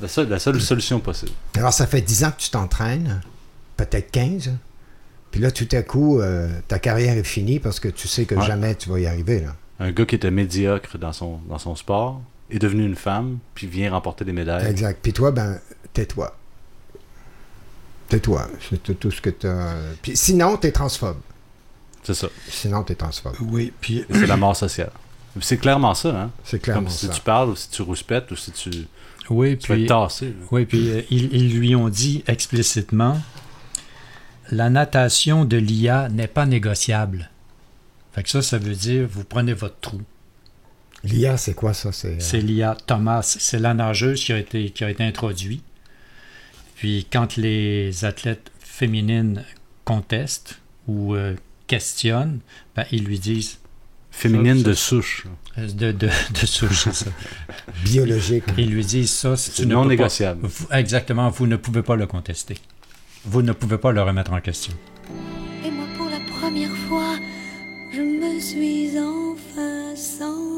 La 0.00 0.08
seule, 0.08 0.28
la 0.28 0.38
seule 0.40 0.60
solution 0.60 0.98
possible. 1.00 1.32
Alors, 1.56 1.72
ça 1.72 1.86
fait 1.86 2.00
10 2.00 2.24
ans 2.24 2.30
que 2.32 2.40
tu 2.40 2.50
t'entraînes, 2.50 3.20
peut-être 3.76 4.10
15. 4.10 4.52
Puis 5.30 5.40
là, 5.40 5.50
tout 5.50 5.68
à 5.72 5.82
coup, 5.82 6.20
euh, 6.20 6.48
ta 6.68 6.78
carrière 6.78 7.16
est 7.16 7.24
finie 7.24 7.58
parce 7.60 7.80
que 7.80 7.88
tu 7.88 8.08
sais 8.08 8.24
que 8.24 8.34
Ouais. 8.34 8.46
jamais 8.46 8.74
tu 8.74 8.88
vas 8.90 8.98
y 9.00 9.06
arriver. 9.06 9.40
Là. 9.40 9.54
Un 9.80 9.92
gars 9.92 10.06
qui 10.06 10.14
était 10.16 10.30
médiocre 10.30 10.98
dans 10.98 11.12
son, 11.12 11.38
dans 11.48 11.58
son 11.58 11.74
sport 11.76 12.20
est 12.50 12.58
devenu 12.58 12.84
une 12.84 12.96
femme, 12.96 13.38
puis 13.54 13.66
vient 13.66 13.90
remporter 13.92 14.24
des 14.24 14.32
médailles. 14.32 14.66
Exact. 14.66 14.98
Puis 15.02 15.12
toi, 15.12 15.30
ben, 15.30 15.58
tais-toi. 15.92 16.34
Tais-toi. 18.08 18.48
C'est 18.70 18.82
tout, 18.82 18.94
tout 18.94 19.10
ce 19.10 19.20
que 19.20 19.30
tu 19.30 19.46
as. 19.46 19.74
Puis 20.00 20.16
sinon, 20.16 20.56
tu 20.56 20.66
es 20.68 20.72
transphobe. 20.72 21.18
C'est 22.02 22.14
ça. 22.14 22.28
Sinon, 22.48 22.82
tu 22.84 22.92
es 22.92 22.96
transphobe. 22.96 23.34
Oui, 23.42 23.72
puis 23.80 24.04
C'est 24.10 24.26
la 24.26 24.36
mort 24.36 24.56
sociale. 24.56 24.90
C'est 25.40 25.58
clairement 25.58 25.94
ça, 25.94 26.08
hein? 26.08 26.30
C'est 26.42 26.58
clairement 26.58 26.84
Comme 26.84 26.90
si 26.90 27.06
ça. 27.06 27.12
tu 27.12 27.20
parles, 27.20 27.50
ou 27.50 27.56
si 27.56 27.68
tu 27.68 27.82
rouspètes, 27.82 28.30
ou 28.30 28.36
si 28.36 28.50
tu, 28.50 28.70
tu 28.70 28.86
oui, 29.28 29.54
vas 29.54 29.74
puis 29.74 29.82
être 29.84 29.88
tassé. 29.88 30.26
là. 30.26 30.32
Oui, 30.50 30.64
puis 30.64 30.90
euh, 30.90 31.02
ils, 31.10 31.32
ils 31.34 31.58
lui 31.58 31.76
ont 31.76 31.88
dit 31.90 32.24
explicitement 32.26 33.20
la 34.50 34.70
natation 34.70 35.44
de 35.44 35.58
l'IA 35.58 36.08
n'est 36.08 36.26
pas 36.26 36.46
négociable. 36.46 37.30
Fait 38.12 38.22
que 38.22 38.30
ça, 38.30 38.40
ça 38.40 38.56
veut 38.58 38.74
dire 38.74 39.06
vous 39.10 39.24
prenez 39.24 39.52
votre 39.52 39.78
trou. 39.80 40.00
L'IA, 41.04 41.36
c'est 41.36 41.54
quoi 41.54 41.74
ça? 41.74 41.92
C'est, 41.92 42.08
euh, 42.08 42.16
C'est 42.20 42.40
l'IA 42.40 42.76
Thomas, 42.86 43.22
c'est 43.22 43.58
la 43.58 43.74
nageuse 43.74 44.24
qui 44.24 44.32
a 44.32 44.38
été, 44.38 44.70
qui 44.70 44.84
a 44.84 44.90
été 44.90 45.04
introduite. 45.04 45.62
Puis 46.76 47.06
quand 47.12 47.36
les 47.36 48.04
athlètes 48.04 48.50
féminines 48.60 49.44
contestent 49.84 50.58
ou 50.86 51.14
euh, 51.14 51.34
questionnent, 51.66 52.40
ben, 52.76 52.84
ils 52.92 53.04
lui 53.04 53.18
disent 53.18 53.58
Féminine 54.10 54.58
Ça, 54.58 54.68
de 54.70 54.72
souche. 54.74 55.26
euh, 55.58 55.68
de, 55.68 55.92
de, 55.92 56.08
de 56.08 56.46
souche, 56.46 56.84
c'est 56.84 56.94
ça. 56.94 57.10
biologique. 57.84 58.44
Ils 58.56 58.70
lui 58.70 58.84
disent 58.84 59.10
ça, 59.12 59.36
C'est 59.36 59.64
non 59.66 59.82
pas- 59.82 59.88
négociable. 59.88 60.40
Vous- 60.42 60.66
exactement, 60.72 61.28
vous 61.30 61.46
ne 61.46 61.56
pouvez 61.56 61.82
pas 61.82 61.94
le 61.94 62.06
contester. 62.06 62.56
Vous 63.24 63.42
ne 63.42 63.52
pouvez 63.52 63.78
pas 63.78 63.92
le 63.92 64.02
remettre 64.02 64.32
en 64.32 64.40
question. 64.40 64.72
Et 65.64 65.70
moi, 65.70 65.86
pour 65.96 66.06
la 66.08 66.18
première 66.40 66.74
fois, 66.88 67.16
je 67.92 68.00
me 68.00 68.40
suis 68.40 68.98
enfin 68.98 69.94
sentie 69.94 70.57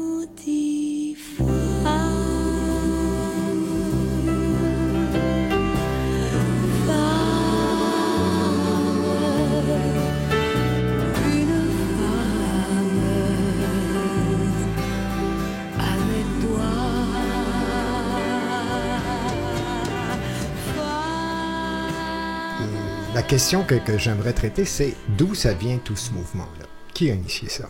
La 23.13 23.23
question 23.23 23.63
que, 23.63 23.75
que 23.75 23.97
j'aimerais 23.97 24.33
traiter, 24.33 24.65
c'est 24.65 24.95
d'où 25.17 25.35
ça 25.35 25.53
vient 25.53 25.77
tout 25.77 25.95
ce 25.95 26.11
mouvement-là? 26.11 26.65
Qui 26.93 27.11
a 27.11 27.13
initié 27.13 27.47
ça? 27.47 27.69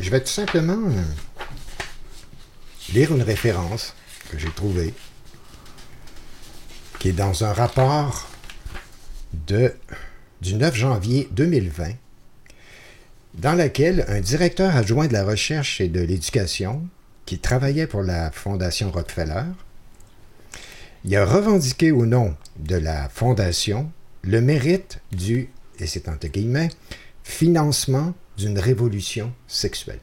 Je 0.00 0.10
vais 0.10 0.20
tout 0.20 0.28
simplement 0.28 0.78
euh, 0.88 1.02
lire 2.92 3.14
une 3.14 3.22
référence 3.22 3.94
que 4.30 4.38
j'ai 4.38 4.50
trouvée, 4.50 4.94
qui 6.98 7.10
est 7.10 7.12
dans 7.12 7.44
un 7.44 7.52
rapport 7.52 8.28
de, 9.46 9.74
du 10.40 10.54
9 10.54 10.74
janvier 10.74 11.28
2020, 11.32 11.92
dans 13.34 13.54
lequel 13.54 14.04
un 14.08 14.20
directeur 14.20 14.74
adjoint 14.74 15.06
de 15.06 15.12
la 15.12 15.24
recherche 15.24 15.80
et 15.80 15.88
de 15.88 16.00
l'éducation, 16.00 16.88
qui 17.26 17.38
travaillait 17.38 17.86
pour 17.86 18.02
la 18.02 18.30
Fondation 18.30 18.90
Rockefeller, 18.90 19.44
il 21.04 21.14
a 21.14 21.24
revendiqué 21.24 21.92
au 21.92 22.06
nom 22.06 22.34
de 22.58 22.76
la 22.76 23.08
Fondation 23.08 23.92
le 24.22 24.40
mérite 24.40 25.00
du, 25.12 25.50
et 25.78 25.86
c'est 25.86 26.08
entre 26.08 26.26
guillemets, 26.28 26.70
financement 27.22 28.14
d'une 28.36 28.58
révolution 28.58 29.32
sexuelle. 29.46 30.00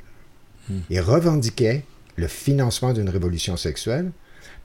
Il 0.89 1.01
revendiquait 1.01 1.83
le 2.15 2.27
financement 2.27 2.93
d'une 2.93 3.09
révolution 3.09 3.57
sexuelle 3.57 4.11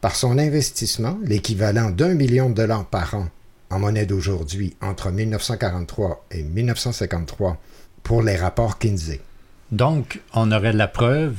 par 0.00 0.16
son 0.16 0.38
investissement, 0.38 1.18
l'équivalent 1.24 1.90
d'un 1.90 2.14
million 2.14 2.48
de 2.48 2.54
dollars 2.54 2.86
par 2.86 3.14
an 3.14 3.28
en 3.70 3.78
monnaie 3.78 4.06
d'aujourd'hui 4.06 4.76
entre 4.80 5.10
1943 5.10 6.26
et 6.30 6.42
1953 6.42 7.60
pour 8.02 8.22
les 8.22 8.36
rapports 8.36 8.78
Kinsey. 8.78 9.20
Donc, 9.70 10.20
on 10.34 10.50
aurait 10.52 10.72
la 10.72 10.88
preuve 10.88 11.36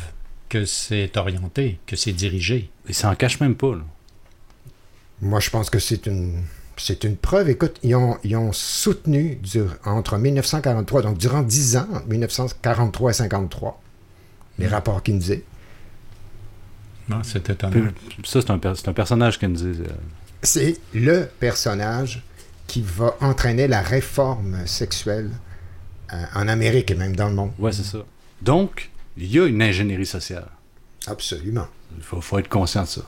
que 0.47 0.65
c'est 0.65 1.17
orienté, 1.17 1.79
que 1.87 1.95
c'est 1.95 2.13
dirigé. 2.13 2.69
Il 2.87 2.95
s'en 2.95 3.15
cache 3.15 3.39
même 3.39 3.55
pas. 3.55 3.75
là. 3.75 3.81
Moi, 5.21 5.39
je 5.39 5.49
pense 5.49 5.69
que 5.69 5.79
c'est 5.79 6.05
une, 6.07 6.41
c'est 6.77 7.03
une 7.03 7.15
preuve. 7.17 7.49
Écoute, 7.49 7.77
ils 7.83 7.95
ont, 7.95 8.17
ils 8.23 8.35
ont 8.35 8.51
soutenu 8.53 9.35
dur- 9.35 9.75
entre 9.85 10.17
1943, 10.17 11.01
donc 11.03 11.17
durant 11.17 11.41
10 11.41 11.77
ans, 11.77 11.87
entre 11.93 12.07
1943 12.07 13.11
et 13.11 13.13
53, 13.13 13.81
les 14.59 14.67
rapports 14.67 15.03
Kinsey. 15.03 15.43
Non, 17.11 17.21
c'est 17.23 17.49
étonnant. 17.49 17.89
Puis, 18.09 18.17
ça, 18.25 18.41
c'est 18.41 18.49
un, 18.51 18.57
per- 18.57 18.73
c'est 18.75 18.87
un 18.87 18.93
personnage 18.93 19.37
qui 19.39 19.47
nous 19.47 19.55
dit. 19.55 19.81
euh, 19.81 19.87
C'est 20.41 20.77
le 20.93 21.27
personnage 21.39 22.23
qui 22.67 22.81
va 22.81 23.15
entraîner 23.21 23.67
la 23.67 23.81
réforme 23.81 24.65
sexuelle 24.65 25.29
euh, 26.13 26.23
en 26.35 26.47
Amérique 26.47 26.89
et 26.91 26.95
même 26.95 27.15
dans 27.15 27.27
le 27.29 27.35
monde. 27.35 27.51
Ouais, 27.59 27.71
c'est 27.71 27.83
ça. 27.83 27.99
Donc, 28.41 28.89
il 29.17 29.31
y 29.31 29.39
a 29.39 29.45
une 29.45 29.61
ingénierie 29.61 30.05
sociale. 30.05 30.47
Absolument. 31.07 31.67
Il 31.97 32.03
faut, 32.03 32.21
faut 32.21 32.39
être 32.39 32.47
conscient 32.49 32.83
de 32.83 32.87
ça. 32.87 33.01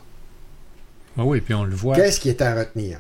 Ah 1.18 1.24
oui, 1.24 1.42
puis 1.42 1.54
on 1.54 1.64
le 1.64 1.76
voit. 1.76 1.96
Qu'est-ce 1.96 2.20
qui 2.20 2.30
est 2.30 2.42
à 2.42 2.56
retenir? 2.56 3.00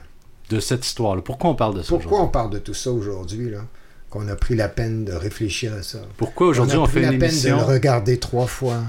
De 0.50 0.60
cette 0.60 0.86
histoire-là. 0.86 1.22
Pourquoi 1.22 1.50
on 1.50 1.56
parle 1.56 1.76
de 1.78 1.82
ça 1.82 1.90
Pourquoi 1.90 2.12
on 2.12 2.16
aujourd'hui? 2.22 2.32
parle 2.32 2.50
de 2.52 2.60
tout 2.60 2.74
ça 2.74 2.92
aujourd'hui, 2.92 3.50
là? 3.50 3.60
Qu'on 4.10 4.28
a 4.28 4.36
pris 4.36 4.56
la 4.56 4.70
peine 4.70 5.04
de 5.06 5.14
réfléchir 5.14 5.74
à 5.74 5.82
ça. 5.82 5.98
Pourquoi 6.18 6.48
aujourd'hui 6.48 6.78
on, 6.78 6.84
a 6.84 6.88
pris 6.88 6.94
fait 7.00 7.02
la 7.02 7.12
une 7.14 7.20
peine 7.20 7.42
de 7.42 7.48
le 7.50 7.56
regarder 7.56 8.20
trois 8.20 8.46
fois, 8.46 8.84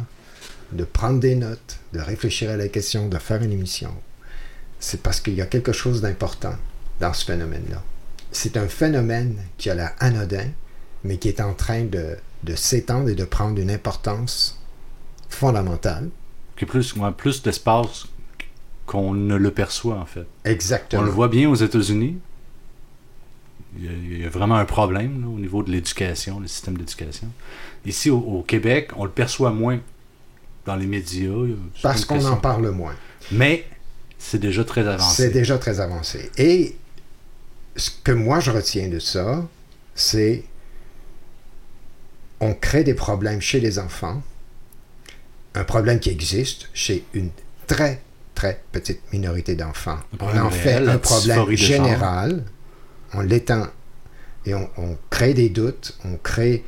de 0.74 0.84
prendre 0.84 1.20
des 1.20 1.34
notes, 1.36 1.78
de 1.92 2.00
réfléchir 2.00 2.50
à 2.50 2.56
la 2.56 2.68
question, 2.68 3.08
de 3.08 3.18
faire 3.18 3.42
une 3.42 3.52
émission. 3.52 3.90
C'est 4.80 5.02
parce 5.02 5.20
qu'il 5.20 5.34
y 5.34 5.40
a 5.40 5.46
quelque 5.46 5.72
chose 5.72 6.00
d'important 6.02 6.56
dans 7.00 7.12
ce 7.12 7.24
phénomène-là. 7.24 7.82
C'est 8.32 8.56
un 8.56 8.68
phénomène 8.68 9.36
qui 9.56 9.70
a 9.70 9.74
l'air 9.74 9.92
anodin, 10.00 10.48
mais 11.04 11.18
qui 11.18 11.28
est 11.28 11.40
en 11.40 11.54
train 11.54 11.84
de, 11.84 12.16
de 12.42 12.54
s'étendre 12.54 13.08
et 13.08 13.14
de 13.14 13.24
prendre 13.24 13.58
une 13.60 13.70
importance 13.70 14.60
fondamentale. 15.28 16.10
qui 16.56 16.64
a 16.64 16.66
plus, 16.66 16.94
plus 17.16 17.42
d'espace 17.42 18.06
qu'on 18.86 19.14
ne 19.14 19.36
le 19.36 19.50
perçoit, 19.50 19.96
en 19.96 20.06
fait. 20.06 20.26
Exactement. 20.44 21.02
On 21.02 21.04
le 21.06 21.10
voit 21.10 21.28
bien 21.28 21.48
aux 21.48 21.54
États-Unis. 21.54 22.18
Il 23.78 23.84
y, 23.84 23.88
a, 23.88 23.92
il 23.92 24.22
y 24.22 24.24
a 24.24 24.28
vraiment 24.28 24.56
un 24.56 24.64
problème 24.66 25.22
là, 25.22 25.28
au 25.28 25.38
niveau 25.38 25.62
de 25.62 25.70
l'éducation, 25.70 26.38
le 26.38 26.46
système 26.46 26.76
d'éducation. 26.76 27.28
Ici, 27.86 28.10
au, 28.10 28.18
au 28.18 28.42
Québec, 28.42 28.90
on 28.96 29.04
le 29.04 29.10
perçoit 29.10 29.50
moins 29.50 29.80
dans 30.66 30.76
les 30.76 30.86
médias. 30.86 31.30
Parce 31.82 32.04
qu'on 32.04 32.24
en 32.24 32.36
parle 32.36 32.70
moins. 32.70 32.94
Mais 33.32 33.66
c'est 34.18 34.38
déjà 34.40 34.64
très 34.64 34.82
C'est 34.82 34.88
avancé. 34.88 35.30
déjà 35.30 35.58
très 35.58 35.80
avancé. 35.80 36.30
Et 36.38 36.76
ce 37.76 37.90
que 38.02 38.12
moi 38.12 38.40
je 38.40 38.50
retiens 38.50 38.88
de 38.88 38.98
ça, 38.98 39.46
c'est 39.94 40.44
on 42.40 42.54
crée 42.54 42.84
des 42.84 42.94
problèmes 42.94 43.40
chez 43.40 43.60
les 43.60 43.78
enfants 43.78 44.22
un 45.54 45.64
problème 45.64 46.00
qui 46.00 46.10
existe 46.10 46.68
chez 46.74 47.04
une 47.14 47.30
très, 47.66 48.02
très 48.34 48.62
petite 48.72 49.00
minorité 49.12 49.54
d'enfants. 49.54 49.98
On 50.20 50.36
en 50.38 50.50
fait 50.50 50.74
un 50.74 50.98
problème 50.98 51.50
général, 51.52 52.44
on 53.12 53.20
l'étend 53.20 53.68
et 54.46 54.54
on, 54.54 54.68
on 54.76 54.98
crée 55.10 55.32
des 55.32 55.48
doutes, 55.48 55.96
on 56.04 56.16
crée 56.16 56.64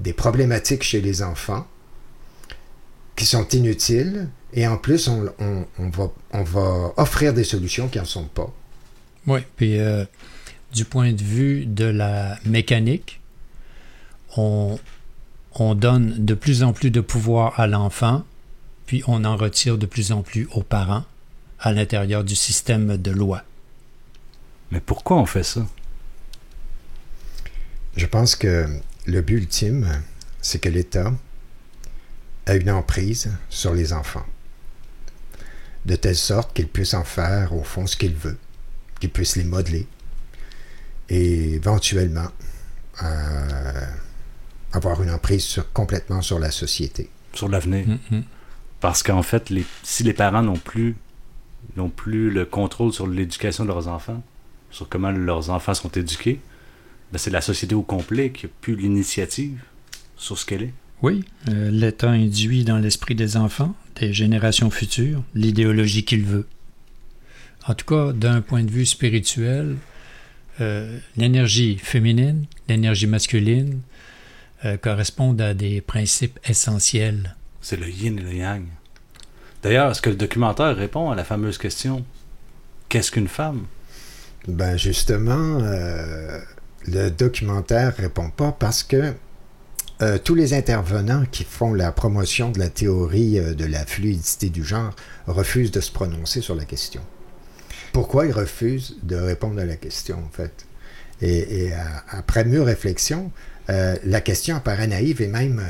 des 0.00 0.12
problématiques 0.12 0.82
chez 0.82 1.00
les 1.00 1.22
enfants 1.22 1.66
qui 3.16 3.24
sont 3.26 3.48
inutiles 3.48 4.28
et 4.52 4.66
en 4.66 4.76
plus 4.76 5.08
on, 5.08 5.26
on- 5.38 5.64
on 5.78 5.88
va, 5.88 6.10
on 6.32 6.42
va 6.42 6.92
offrir 6.96 7.32
des 7.34 7.44
solutions 7.44 7.88
qui 7.88 7.98
n'en 7.98 8.04
sont 8.04 8.26
pas. 8.26 8.52
Oui, 9.26 9.40
puis 9.56 9.78
euh, 9.80 10.04
du 10.72 10.84
point 10.84 11.12
de 11.12 11.22
vue 11.22 11.66
de 11.66 11.84
la 11.86 12.38
mécanique, 12.44 13.20
on, 14.36 14.78
on 15.54 15.74
donne 15.74 16.24
de 16.24 16.34
plus 16.34 16.62
en 16.62 16.72
plus 16.72 16.90
de 16.90 17.00
pouvoir 17.00 17.58
à 17.58 17.66
l'enfant, 17.66 18.24
puis 18.86 19.02
on 19.08 19.24
en 19.24 19.36
retire 19.36 19.78
de 19.78 19.86
plus 19.86 20.12
en 20.12 20.22
plus 20.22 20.46
aux 20.52 20.62
parents 20.62 21.04
à 21.58 21.72
l'intérieur 21.72 22.22
du 22.22 22.36
système 22.36 22.96
de 22.98 23.10
loi. 23.10 23.42
Mais 24.70 24.80
pourquoi 24.80 25.16
on 25.16 25.26
fait 25.26 25.42
ça? 25.42 25.66
Je 27.96 28.06
pense 28.06 28.36
que 28.36 28.66
le 29.06 29.20
but 29.22 29.38
ultime, 29.38 30.02
c'est 30.42 30.58
que 30.58 30.68
l'État 30.68 31.12
a 32.46 32.54
une 32.54 32.70
emprise 32.70 33.30
sur 33.50 33.74
les 33.74 33.92
enfants, 33.92 34.24
de 35.84 35.96
telle 35.96 36.16
sorte 36.16 36.54
qu'il 36.54 36.68
puisse 36.68 36.94
en 36.94 37.04
faire 37.04 37.52
au 37.54 37.62
fond 37.64 37.86
ce 37.86 37.96
qu'il 37.96 38.14
veut, 38.14 38.38
qu'il 39.00 39.10
puisse 39.10 39.36
les 39.36 39.44
modeler 39.44 39.86
et 41.08 41.54
éventuellement 41.54 42.28
euh, 43.02 43.86
avoir 44.72 45.02
une 45.02 45.10
emprise 45.10 45.44
sur- 45.44 45.72
complètement 45.72 46.22
sur 46.22 46.38
la 46.38 46.50
société. 46.50 47.10
Sur 47.32 47.48
l'avenir. 47.48 47.86
Mhm. 48.10 48.22
Parce 48.80 49.02
qu'en 49.02 49.22
fait, 49.22 49.50
les, 49.50 49.64
si 49.82 50.02
les 50.02 50.12
parents 50.12 50.42
n'ont 50.42 50.56
plus, 50.58 50.96
n'ont 51.76 51.88
plus 51.90 52.30
le 52.30 52.44
contrôle 52.44 52.92
sur 52.92 53.06
l'éducation 53.06 53.64
de 53.64 53.68
leurs 53.68 53.88
enfants, 53.88 54.22
sur 54.70 54.88
comment 54.88 55.10
leurs 55.10 55.50
enfants 55.50 55.74
sont 55.74 55.90
éduqués, 55.90 56.40
ben 57.12 57.18
c'est 57.18 57.30
la 57.30 57.40
société 57.40 57.74
au 57.74 57.82
complet 57.82 58.30
qui 58.30 58.46
n'a 58.46 58.52
plus 58.60 58.76
l'initiative 58.76 59.62
sur 60.16 60.36
ce 60.38 60.44
qu'elle 60.46 60.62
est. 60.64 60.74
Oui, 61.02 61.24
euh, 61.48 61.70
l'État 61.70 62.10
induit 62.10 62.64
dans 62.64 62.78
l'esprit 62.78 63.14
des 63.14 63.36
enfants, 63.36 63.74
des 64.00 64.12
générations 64.12 64.70
futures, 64.70 65.22
l'idéologie 65.34 66.04
qu'il 66.04 66.24
veut. 66.24 66.46
En 67.66 67.74
tout 67.74 67.86
cas, 67.86 68.12
d'un 68.12 68.40
point 68.40 68.62
de 68.62 68.70
vue 68.70 68.86
spirituel, 68.86 69.76
euh, 70.60 70.98
l'énergie 71.16 71.76
féminine, 71.78 72.46
l'énergie 72.68 73.06
masculine 73.06 73.80
euh, 74.64 74.76
correspondent 74.78 75.40
à 75.40 75.52
des 75.52 75.80
principes 75.80 76.38
essentiels. 76.48 77.36
C'est 77.60 77.78
le 77.78 77.88
yin 77.90 78.18
et 78.18 78.22
le 78.22 78.32
yang. 78.32 78.64
D'ailleurs, 79.62 79.90
est-ce 79.90 80.00
que 80.00 80.10
le 80.10 80.16
documentaire 80.16 80.76
répond 80.76 81.10
à 81.10 81.14
la 81.14 81.24
fameuse 81.24 81.58
question 81.58 82.04
Qu'est-ce 82.88 83.10
qu'une 83.10 83.28
femme? 83.28 83.66
Ben 84.48 84.76
justement, 84.76 85.58
euh, 85.60 86.40
le 86.86 87.10
documentaire 87.10 87.96
répond 87.96 88.30
pas 88.30 88.52
parce 88.52 88.82
que 88.82 89.12
euh, 90.02 90.18
tous 90.18 90.34
les 90.34 90.52
intervenants 90.52 91.24
qui 91.24 91.44
font 91.44 91.72
la 91.72 91.90
promotion 91.90 92.50
de 92.50 92.58
la 92.58 92.68
théorie 92.68 93.38
euh, 93.38 93.54
de 93.54 93.64
la 93.64 93.86
fluidité 93.86 94.50
du 94.50 94.62
genre 94.62 94.94
refusent 95.26 95.70
de 95.70 95.80
se 95.80 95.90
prononcer 95.90 96.42
sur 96.42 96.54
la 96.54 96.66
question. 96.66 97.00
Pourquoi 97.94 98.26
ils 98.26 98.32
refusent 98.32 98.96
de 99.02 99.16
répondre 99.16 99.58
à 99.58 99.64
la 99.64 99.76
question, 99.76 100.18
en 100.18 100.28
fait? 100.30 100.66
Et, 101.22 101.70
après 102.10 102.44
mûre 102.44 102.66
réflexion, 102.66 103.32
euh, 103.70 103.96
la 104.04 104.20
question 104.20 104.56
apparaît 104.56 104.86
naïve 104.86 105.22
et 105.22 105.28
même 105.28 105.64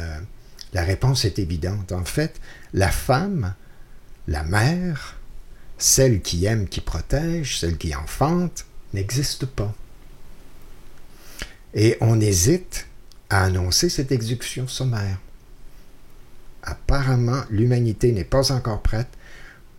la 0.73 0.83
réponse 0.83 1.25
est 1.25 1.39
évidente. 1.39 1.93
En 1.93 2.05
fait, 2.05 2.41
la 2.75 2.91
femme, 2.91 3.55
la 4.27 4.43
mère, 4.43 5.21
celle 5.79 6.21
qui 6.21 6.47
aime, 6.47 6.67
qui 6.67 6.81
protège, 6.81 7.61
celle 7.61 7.77
qui 7.77 7.95
enfante, 7.95 8.67
n'existe 8.93 9.47
pas. 9.47 9.73
Et 11.75 11.97
on 12.01 12.21
hésite 12.21 12.89
à 13.31 13.45
annoncer 13.45 13.89
cette 13.89 14.13
exécution 14.13 14.69
sommaire. 14.69 15.19
Apparemment, 16.63 17.43
l'humanité 17.51 18.13
n'est 18.13 18.25
pas 18.25 18.53
encore 18.53 18.83
prête 18.83 19.09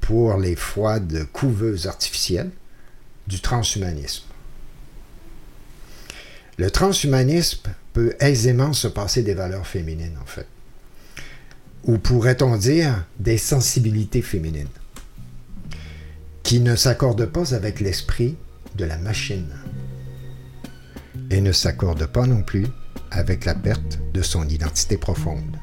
pour 0.02 0.38
les 0.38 0.56
fois 0.56 1.00
de 1.00 1.24
couveuses 1.24 1.88
artificielles 1.88 2.52
du 3.28 3.42
transhumanisme. 3.42 4.24
Le 6.58 6.72
transhumanisme 6.72 7.70
peut 7.94 8.16
aisément 8.20 8.74
se 8.74 8.88
passer 8.88 9.22
des 9.22 9.34
valeurs 9.34 9.68
féminines, 9.68 10.18
en 10.22 10.26
fait. 10.26 10.48
Ou 11.84 11.98
pourrait-on 11.98 12.58
dire 12.58 13.06
des 13.20 13.38
sensibilités 13.38 14.22
féminines 14.22 14.68
qui 16.44 16.60
ne 16.62 16.76
s'accorde 16.76 17.26
pas 17.26 17.54
avec 17.54 17.80
l'esprit 17.80 18.38
de 18.76 18.86
la 18.86 18.98
machine 18.98 19.54
et 21.30 21.42
ne 21.42 21.52
s'accorde 21.52 22.06
pas 22.08 22.26
non 22.26 22.42
plus 22.42 22.66
avec 23.18 23.46
la 23.46 23.56
perte 23.56 24.00
de 24.14 24.22
son 24.22 24.48
identité 24.48 24.96
profonde. 24.98 25.58